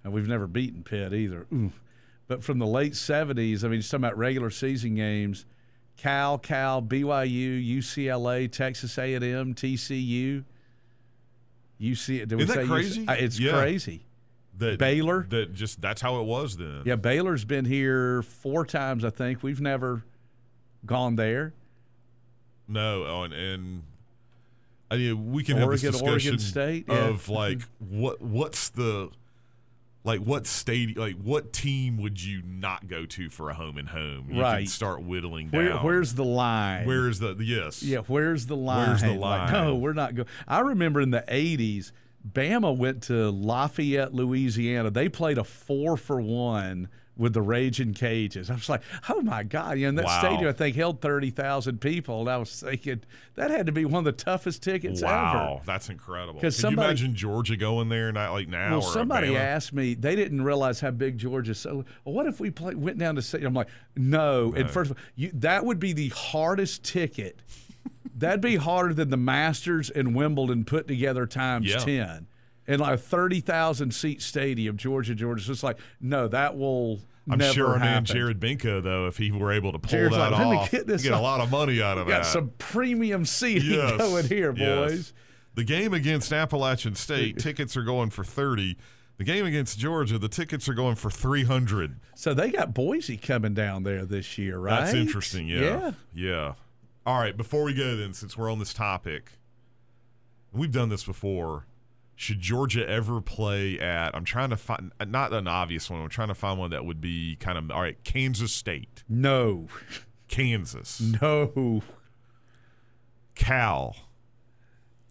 [0.04, 1.46] and we've never beaten Pitt either.
[1.54, 1.72] Ooh.
[2.28, 5.46] But from the late '70s, I mean, just talking about regular season games,
[5.96, 10.44] Cal, Cal, BYU, UCLA, Texas A&M, TCU,
[11.80, 12.28] UC.
[12.28, 13.08] Did we Isn't that say UC crazy?
[13.08, 13.52] Uh, It's Yeah.
[13.52, 14.06] crazy.
[14.58, 15.26] That Baylor?
[15.30, 16.84] That just that's how it was then.
[16.86, 19.44] Yeah, Baylor's been here four times, I think.
[19.44, 20.04] We've never
[20.86, 21.54] gone there.
[22.68, 23.84] No, oh, and, and
[24.90, 27.08] uh, I mean, we can have Oregon- this discussion State, yeah.
[27.10, 29.10] of like what what's the
[30.04, 33.90] like what state like what team would you not go to for a home and
[33.90, 34.26] home?
[34.30, 34.70] You can Right.
[34.70, 35.84] start whittling Where, down.
[35.84, 36.86] where's the line?
[36.88, 37.84] where is the yes?
[37.84, 38.90] Yeah, where's the line?
[38.90, 39.54] Where's the Like, line?
[39.54, 40.28] no, we're not going.
[40.48, 41.92] I remember in the '80s,
[42.28, 44.90] Bama went to Lafayette, Louisiana.
[44.90, 48.50] They played a four for one with the Ragin' Cajuns.
[48.50, 49.78] I was like, oh my god!
[49.78, 50.20] You know, and that Wow.
[50.20, 53.02] stadium I think held thirty thousand people, and I was thinking
[53.36, 55.62] that had to be one of the toughest tickets Wow, ever.
[55.66, 56.42] that's incredible.
[56.42, 58.72] Can 'Cause you imagine Georgia going there not like now?
[58.80, 59.46] Well, or somebody Alabama?
[59.46, 59.94] asked me.
[59.94, 61.52] They didn't realize how big Georgia.
[61.52, 61.60] Is.
[61.60, 63.22] So, well, what if we play, went down to?
[63.22, 64.52] Say, I'm like, no.
[64.54, 67.40] And first of all, you, that would be the hardest ticket.
[68.14, 71.78] That'd be harder than the Masters and Wimbledon put together times Yeah.
[71.80, 72.28] ten,
[72.68, 75.44] in like a thirty thousand seat stadium, Georgia, Georgia.
[75.44, 78.06] So it's like, no, that will I'm never sure our man.
[78.06, 80.72] Jared Binko, though, if he were able to pull Jared's that like, "Let me off,
[80.72, 82.12] get this get a lot of money out of it.
[82.12, 82.26] got that.
[82.30, 84.92] some premium seating Yes, going here, yes.
[84.92, 85.14] boys.
[85.56, 88.78] The game against Appalachian State, tickets are going for 30.
[89.18, 91.98] The game against Georgia, the tickets are going for 300.
[92.16, 94.82] So they got Boise coming down there this year, right?
[94.82, 95.48] That's interesting.
[95.48, 95.60] Yeah.
[95.62, 95.92] Yeah.
[96.14, 96.54] Yeah.
[97.06, 97.36] All right.
[97.36, 99.34] Before we go, then, since we're on this topic,
[100.52, 101.66] we've done this before.
[102.18, 104.16] Should Georgia ever play at?
[104.16, 106.02] I'm trying to find not an obvious one.
[106.02, 108.02] I'm trying to find one that would be kind of all right.
[108.06, 109.68] Kansas State, No,
[110.30, 111.84] Kansas, no.
[113.36, 113.98] Cal.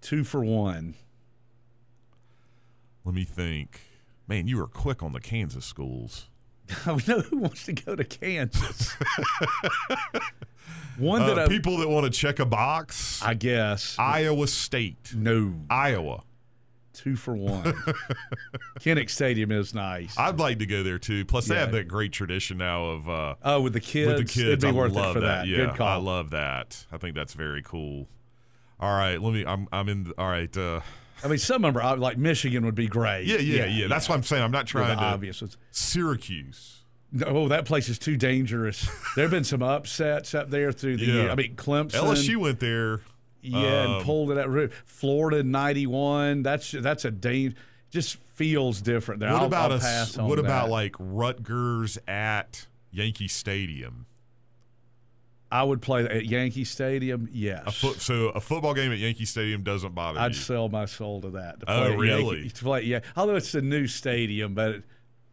[0.01, 0.95] Two for one.
[3.05, 3.83] Let me think.
[4.27, 6.31] Man, you were quick on the Kansas schools.
[6.87, 8.97] I know who wants to go to Kansas.
[10.99, 13.23] One that Uh, I, people that want to check a box.
[13.23, 13.97] I guess.
[13.99, 16.23] Iowa State, no, Iowa.
[16.93, 17.65] two for one.
[18.81, 20.17] Kinnick Stadium is nice.
[20.17, 21.25] I'd like to go there too.
[21.25, 24.25] Plus, they have that great tradition now of uh, oh, with the kids, with the
[24.25, 24.39] kids.
[24.47, 25.47] it'd be I worth love it for that.
[25.49, 25.89] Yeah, Good call.
[25.89, 26.87] I love that.
[26.93, 28.09] I think that's very cool.
[28.79, 29.45] All right, let me.
[29.45, 29.67] I'm.
[29.73, 30.13] I'm in.
[30.19, 30.55] All right.
[30.57, 30.81] Uh,
[31.25, 33.25] I mean, some are like Michigan would be great.
[33.27, 34.43] yeah, yeah, yeah, That's what I'm saying.
[34.43, 35.03] I'm not trying to.
[35.03, 35.43] obvious.
[35.71, 36.74] Syracuse.
[37.17, 38.89] No, oh, that place is too dangerous.
[39.15, 41.13] there have been some upsets up there through the Yeah.
[41.15, 41.31] year.
[41.31, 41.93] I mean, Clemson.
[41.95, 43.01] LSU went there.
[43.41, 44.71] Yeah, Um, and pulled it out.
[44.85, 46.43] Florida '91.
[46.43, 47.57] That's that's a danger.
[47.91, 49.21] Just feels different.
[49.21, 49.31] There.
[49.31, 50.73] What I'll, about I'll on What about that.
[50.73, 54.07] like Rutgers at Yankee Stadium?
[55.53, 57.29] I would play at Yankee Stadium.
[57.31, 57.63] Yes.
[57.67, 58.01] A foot.
[58.01, 60.25] So a football game at Yankee Stadium doesn't bother me.
[60.25, 60.41] I'd you.
[60.41, 61.61] sell my soul to that.
[61.61, 62.37] To Oh, play at really?
[62.39, 63.01] Yankee, to play, yeah.
[63.17, 64.83] Although it's a new stadium, but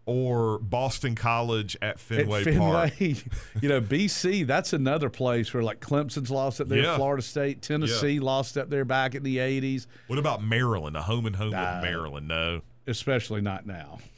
[0.05, 2.93] or Boston College at Fenway, at Fenway, Park.
[3.61, 4.45] you know, BC.
[4.47, 6.79] That's another place where like Clemson's lost up there.
[6.79, 6.95] Yeah.
[6.95, 9.85] Florida State, Tennessee lost up there back in the '80s.
[10.07, 10.97] What about Maryland?
[10.97, 11.75] A home and home Nah.
[11.75, 12.27] with Maryland?
[12.27, 12.61] No.
[12.87, 13.99] Especially not now.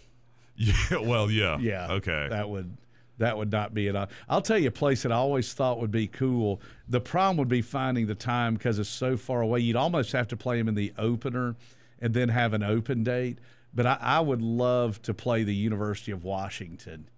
[0.55, 0.75] Yeah.
[1.01, 1.57] Well, yeah.
[1.57, 1.93] Yeah.
[1.93, 2.27] Okay.
[2.29, 2.77] That would
[3.17, 3.95] that would not be it.
[4.29, 6.61] I'll tell you a place that I always thought would be cool.
[6.87, 9.61] The problem would be finding the time because it's so far away.
[9.61, 11.55] You'd almost have to play them in the opener
[11.99, 13.39] and then have an open date.
[13.73, 17.09] But I, I would love to play the University of Washington.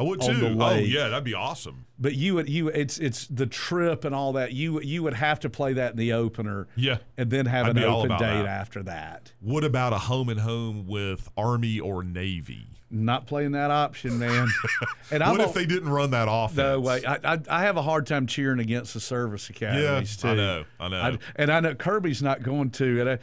[0.00, 0.56] I would too.
[0.58, 1.84] Oh yeah, that'd be awesome.
[1.98, 4.52] But you would you it's it's the trip and all that.
[4.52, 6.68] You you would have to play that in the opener.
[6.74, 6.98] Yeah.
[7.18, 8.46] And then have I'd an open date that.
[8.46, 9.34] after that.
[9.40, 12.68] What about a home and home with Army or Navy?
[12.90, 14.48] Not playing that option, man.
[15.10, 16.56] and What I'm if they didn't run that offense?
[16.56, 17.04] No way.
[17.04, 20.28] I, I I have a hard time cheering against the service Yeah, academies too.
[20.28, 20.64] I know.
[20.80, 21.02] I know.
[21.02, 23.00] I, and I know Kirby's not going to.
[23.02, 23.18] And I,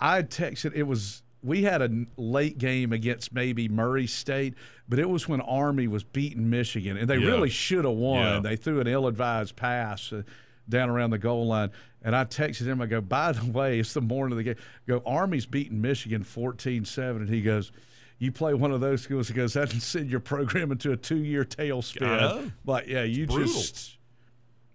[0.00, 0.72] I texted.
[0.74, 4.54] It was we had a late game against maybe Murray State,
[4.88, 7.26] but it was when Army was beating Michigan, and they Yeah.
[7.28, 8.20] really should have won.
[8.24, 8.40] Yeah.
[8.40, 10.12] They threw an ill-advised pass.
[10.12, 10.22] Uh,
[10.70, 11.70] down around the goal line,
[12.02, 12.82] and I texted him.
[12.82, 14.62] I go, by the way, it's the morning of the game.
[14.86, 17.72] I go, Army's beating Michigan 14-7, and he goes,
[18.18, 20.96] "You play one of those schools." He goes, "That can send your program into a
[20.98, 22.52] two-year tailspin." I know.
[22.66, 23.46] Like, yeah, you brutal.
[23.46, 23.96] just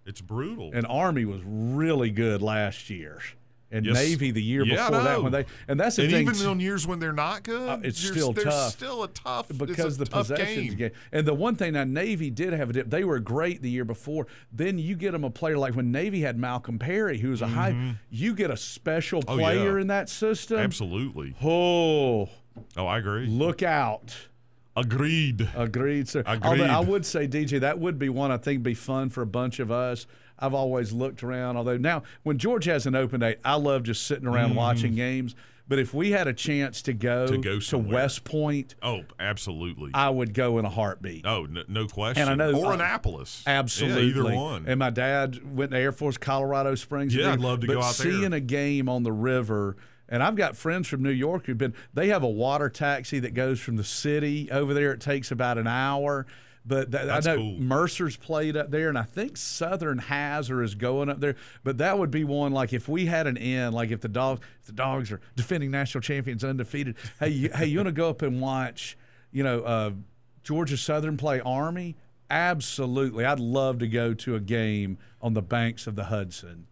[0.04, 0.72] it's brutal.
[0.74, 3.20] and Army was really good last year,
[3.70, 3.94] and Yes.
[3.96, 6.60] Navy the year Yeah, before that when they and that's the and thing even on
[6.60, 8.72] years when they're not good, Uh, it's still tough.
[8.72, 10.76] Still a tough because a the tough possessions game.
[10.76, 10.90] game.
[11.12, 12.90] And the one thing now Navy did have a dip.
[12.90, 14.26] They were great the year before.
[14.52, 17.48] Then you get them a player like when Navy had Malcolm Perry, who was a
[17.48, 17.96] high.
[18.10, 19.30] You get a special Mm-hmm.
[19.30, 19.80] Oh, player yeah.
[19.82, 20.58] in that system.
[20.58, 21.34] Absolutely.
[21.42, 22.28] Oh,
[22.76, 23.26] Oh, I agree.
[23.26, 24.28] look out.
[24.76, 25.48] Agreed.
[25.54, 26.22] Agreed, sir.
[26.26, 26.60] Agreed.
[26.60, 29.26] Although I would say, DJ, that would be one I think be fun for a
[29.26, 30.06] bunch of us.
[30.38, 31.56] I've always looked around.
[31.56, 35.34] Although now, when George has an open date, I love just sitting around watching games.
[35.66, 37.26] But if we had a chance to go.
[37.26, 37.94] To go somewhere.
[38.02, 39.92] West Point, Oh, absolutely.
[39.94, 41.24] I would go in a heartbeat.
[41.26, 42.28] oh, no, no question.
[42.28, 43.42] And I know- or uh, Annapolis.
[43.46, 44.02] Absolutely.
[44.02, 44.64] Yeah, either one.
[44.66, 47.14] And my dad went to Air Force Colorado Springs.
[47.14, 48.12] Yeah, I'd love to but go out there.
[48.12, 49.76] Seeing a game on the river,
[50.06, 51.72] and I've got friends from New York who've been.
[51.94, 54.92] They have a water taxi that goes from the city over there.
[54.92, 56.26] It takes about an hour.
[56.66, 57.58] But th- I know cool.
[57.58, 61.36] Mercer's played up there, and I think Southern has or is going up there.
[61.62, 64.40] But that would be one like if we had an end, like if the dogs,
[64.60, 66.96] if the dogs are defending national champions undefeated.
[67.20, 68.96] Hey, you, hey, you want to go up and watch,
[69.30, 69.90] you know, uh,
[70.42, 71.96] Georgia Southern play Army?
[72.30, 76.66] Absolutely, I'd love to go to a game on the banks of the Hudson.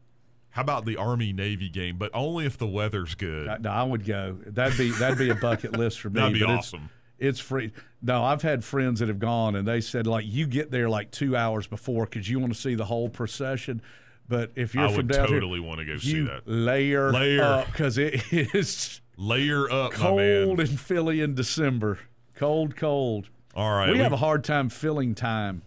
[0.51, 1.97] How about the Army Navy game?
[1.99, 3.49] But only if the weather's good.
[3.49, 4.38] I, no, I would go.
[4.47, 6.20] That'd be that'd be a bucket list for me.
[6.20, 6.90] That'd be awesome.
[7.23, 7.73] It's, free.
[8.03, 11.11] No, I've had friends that have gone and they said like you get there like
[11.11, 13.81] two hours before because you want to see the whole procession.
[14.29, 16.43] But if you're I from down totally here, want to go see that.
[16.47, 17.43] layer, Layer.
[17.43, 21.99] up because it is Layer up, cold in Philly in December.
[22.35, 23.29] Cold, cold.
[23.55, 23.89] All right.
[23.89, 25.62] we, we- have a hard time filling time.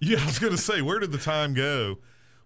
[0.00, 1.98] Yeah, I was going to say, where did the time go?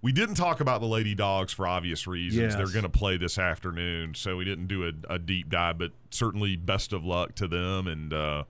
[0.03, 2.40] We didn't talk about the Lady Dogs for obvious reasons.
[2.40, 2.55] Yes.
[2.55, 5.92] They're going to play this afternoon, so we didn't do a, a deep dive, but
[6.11, 7.88] certainly best of luck to them.
[7.88, 8.44] And uh,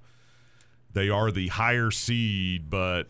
[0.92, 3.04] they are the higher seed, but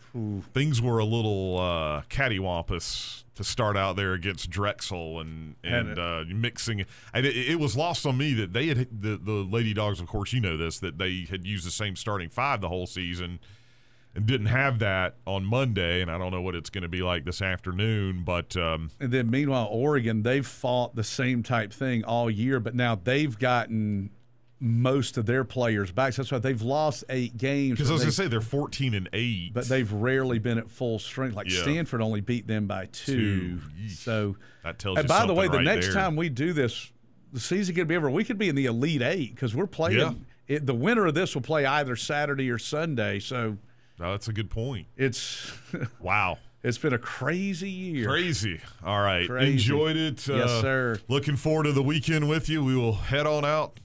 [0.53, 5.99] things were a little uh, cattywampus to start out there against Drexel and And and
[5.99, 6.85] uh, mixing.
[7.13, 9.99] And it, it was lost on me that they had the the Lady Dogs.
[9.99, 12.87] Of course, you know this that they had used the same starting five the whole
[12.87, 13.39] season
[14.17, 17.01] and didn't have that on Monday, and I don't know what it's going to be
[17.03, 18.23] like this afternoon.
[18.25, 22.73] But um, And then meanwhile, Oregon, they've fought the same type thing all year, but
[22.73, 24.09] now they've gotten
[24.59, 26.13] most of their players back.
[26.13, 27.77] So that's why they've lost eight games.
[27.77, 30.67] because I was going to say they're fourteen and eight, but they've rarely been at
[30.67, 31.35] full strength.
[31.35, 31.61] Like Yeah.
[31.61, 33.59] Stanford only beat them by two.
[33.59, 33.89] Two.
[33.89, 35.93] So, that tells and you by the way, the right next there.
[35.93, 36.91] time we do this,
[37.33, 38.09] the season could be over.
[38.09, 39.99] We could be in the Elite Eight because we're playing.
[39.99, 40.13] Yeah.
[40.47, 43.19] It, the winner of this will play either Saturday or Sunday.
[43.19, 43.57] So
[43.99, 44.87] No, that's a good point.
[44.95, 45.51] it's
[45.99, 46.37] Wow.
[46.63, 48.07] it's been a crazy year.
[48.07, 48.61] Crazy.
[48.85, 49.27] All right.
[49.27, 49.53] Crazy.
[49.53, 50.29] Enjoyed it.
[50.29, 50.99] Uh, Yes, sir.
[51.07, 52.63] Looking forward to the weekend with you.
[52.63, 53.79] We will head on out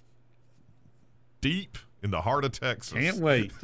[1.41, 2.93] deep in the heart of Texas.
[2.95, 3.53] Can't wait.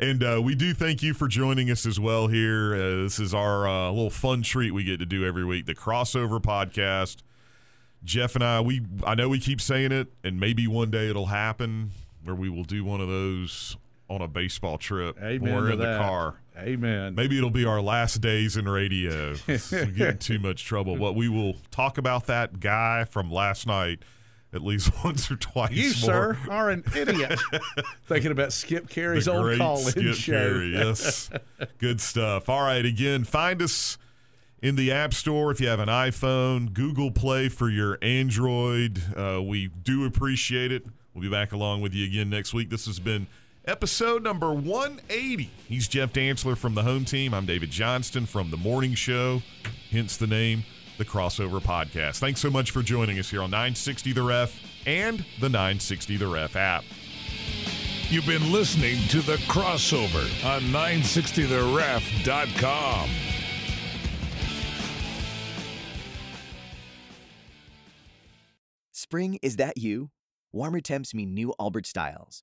[0.00, 2.74] And uh, we do thank you for joining us as well here.
[2.74, 5.74] Uh, this is our uh, little fun treat we get to do every week, the
[5.74, 7.22] crossover podcast.
[8.04, 11.26] Jeff and I, we I know we keep saying it, and maybe one day it'll
[11.26, 11.92] happen
[12.22, 13.76] where we will do one of those
[14.08, 15.16] on a baseball trip.
[15.18, 16.40] Amen when we're to in the car.
[16.58, 17.14] Amen.
[17.14, 19.34] Maybe it'll be our last days in radio.
[19.46, 19.56] we
[19.92, 20.96] get in too much trouble.
[20.96, 24.00] But we will talk about that guy from last night
[24.52, 25.72] at least once or twice.
[25.72, 26.34] You, more.
[26.34, 27.38] sir, are an idiot.
[28.06, 30.32] Thinking about Skip Caray's the old call-in Skip show.
[30.32, 31.30] Carey, yes,
[31.78, 32.48] good stuff.
[32.48, 33.98] All right, again, find us
[34.62, 39.02] in the App Store if you have an iPhone, Google Play for your Android.
[39.16, 40.84] Uh, we do appreciate it.
[41.14, 42.70] We'll be back along with you again next week.
[42.70, 43.26] This has been
[43.68, 45.50] episode number 180.
[45.68, 47.32] He's Jeff Dantzler from the home team.
[47.34, 49.42] I'm David Johnston from the morning show,
[49.90, 50.64] hence the name,
[50.96, 52.18] the Crossover Podcast.
[52.18, 56.26] Thanks so much for joining us here on 960 The Ref and the 960 The
[56.26, 56.84] Ref app.
[58.08, 63.10] You've been listening to The Crossover on 960theref.com.
[68.92, 70.08] Spring, is that you?
[70.52, 72.42] Warmer temps mean new Allbirds styles.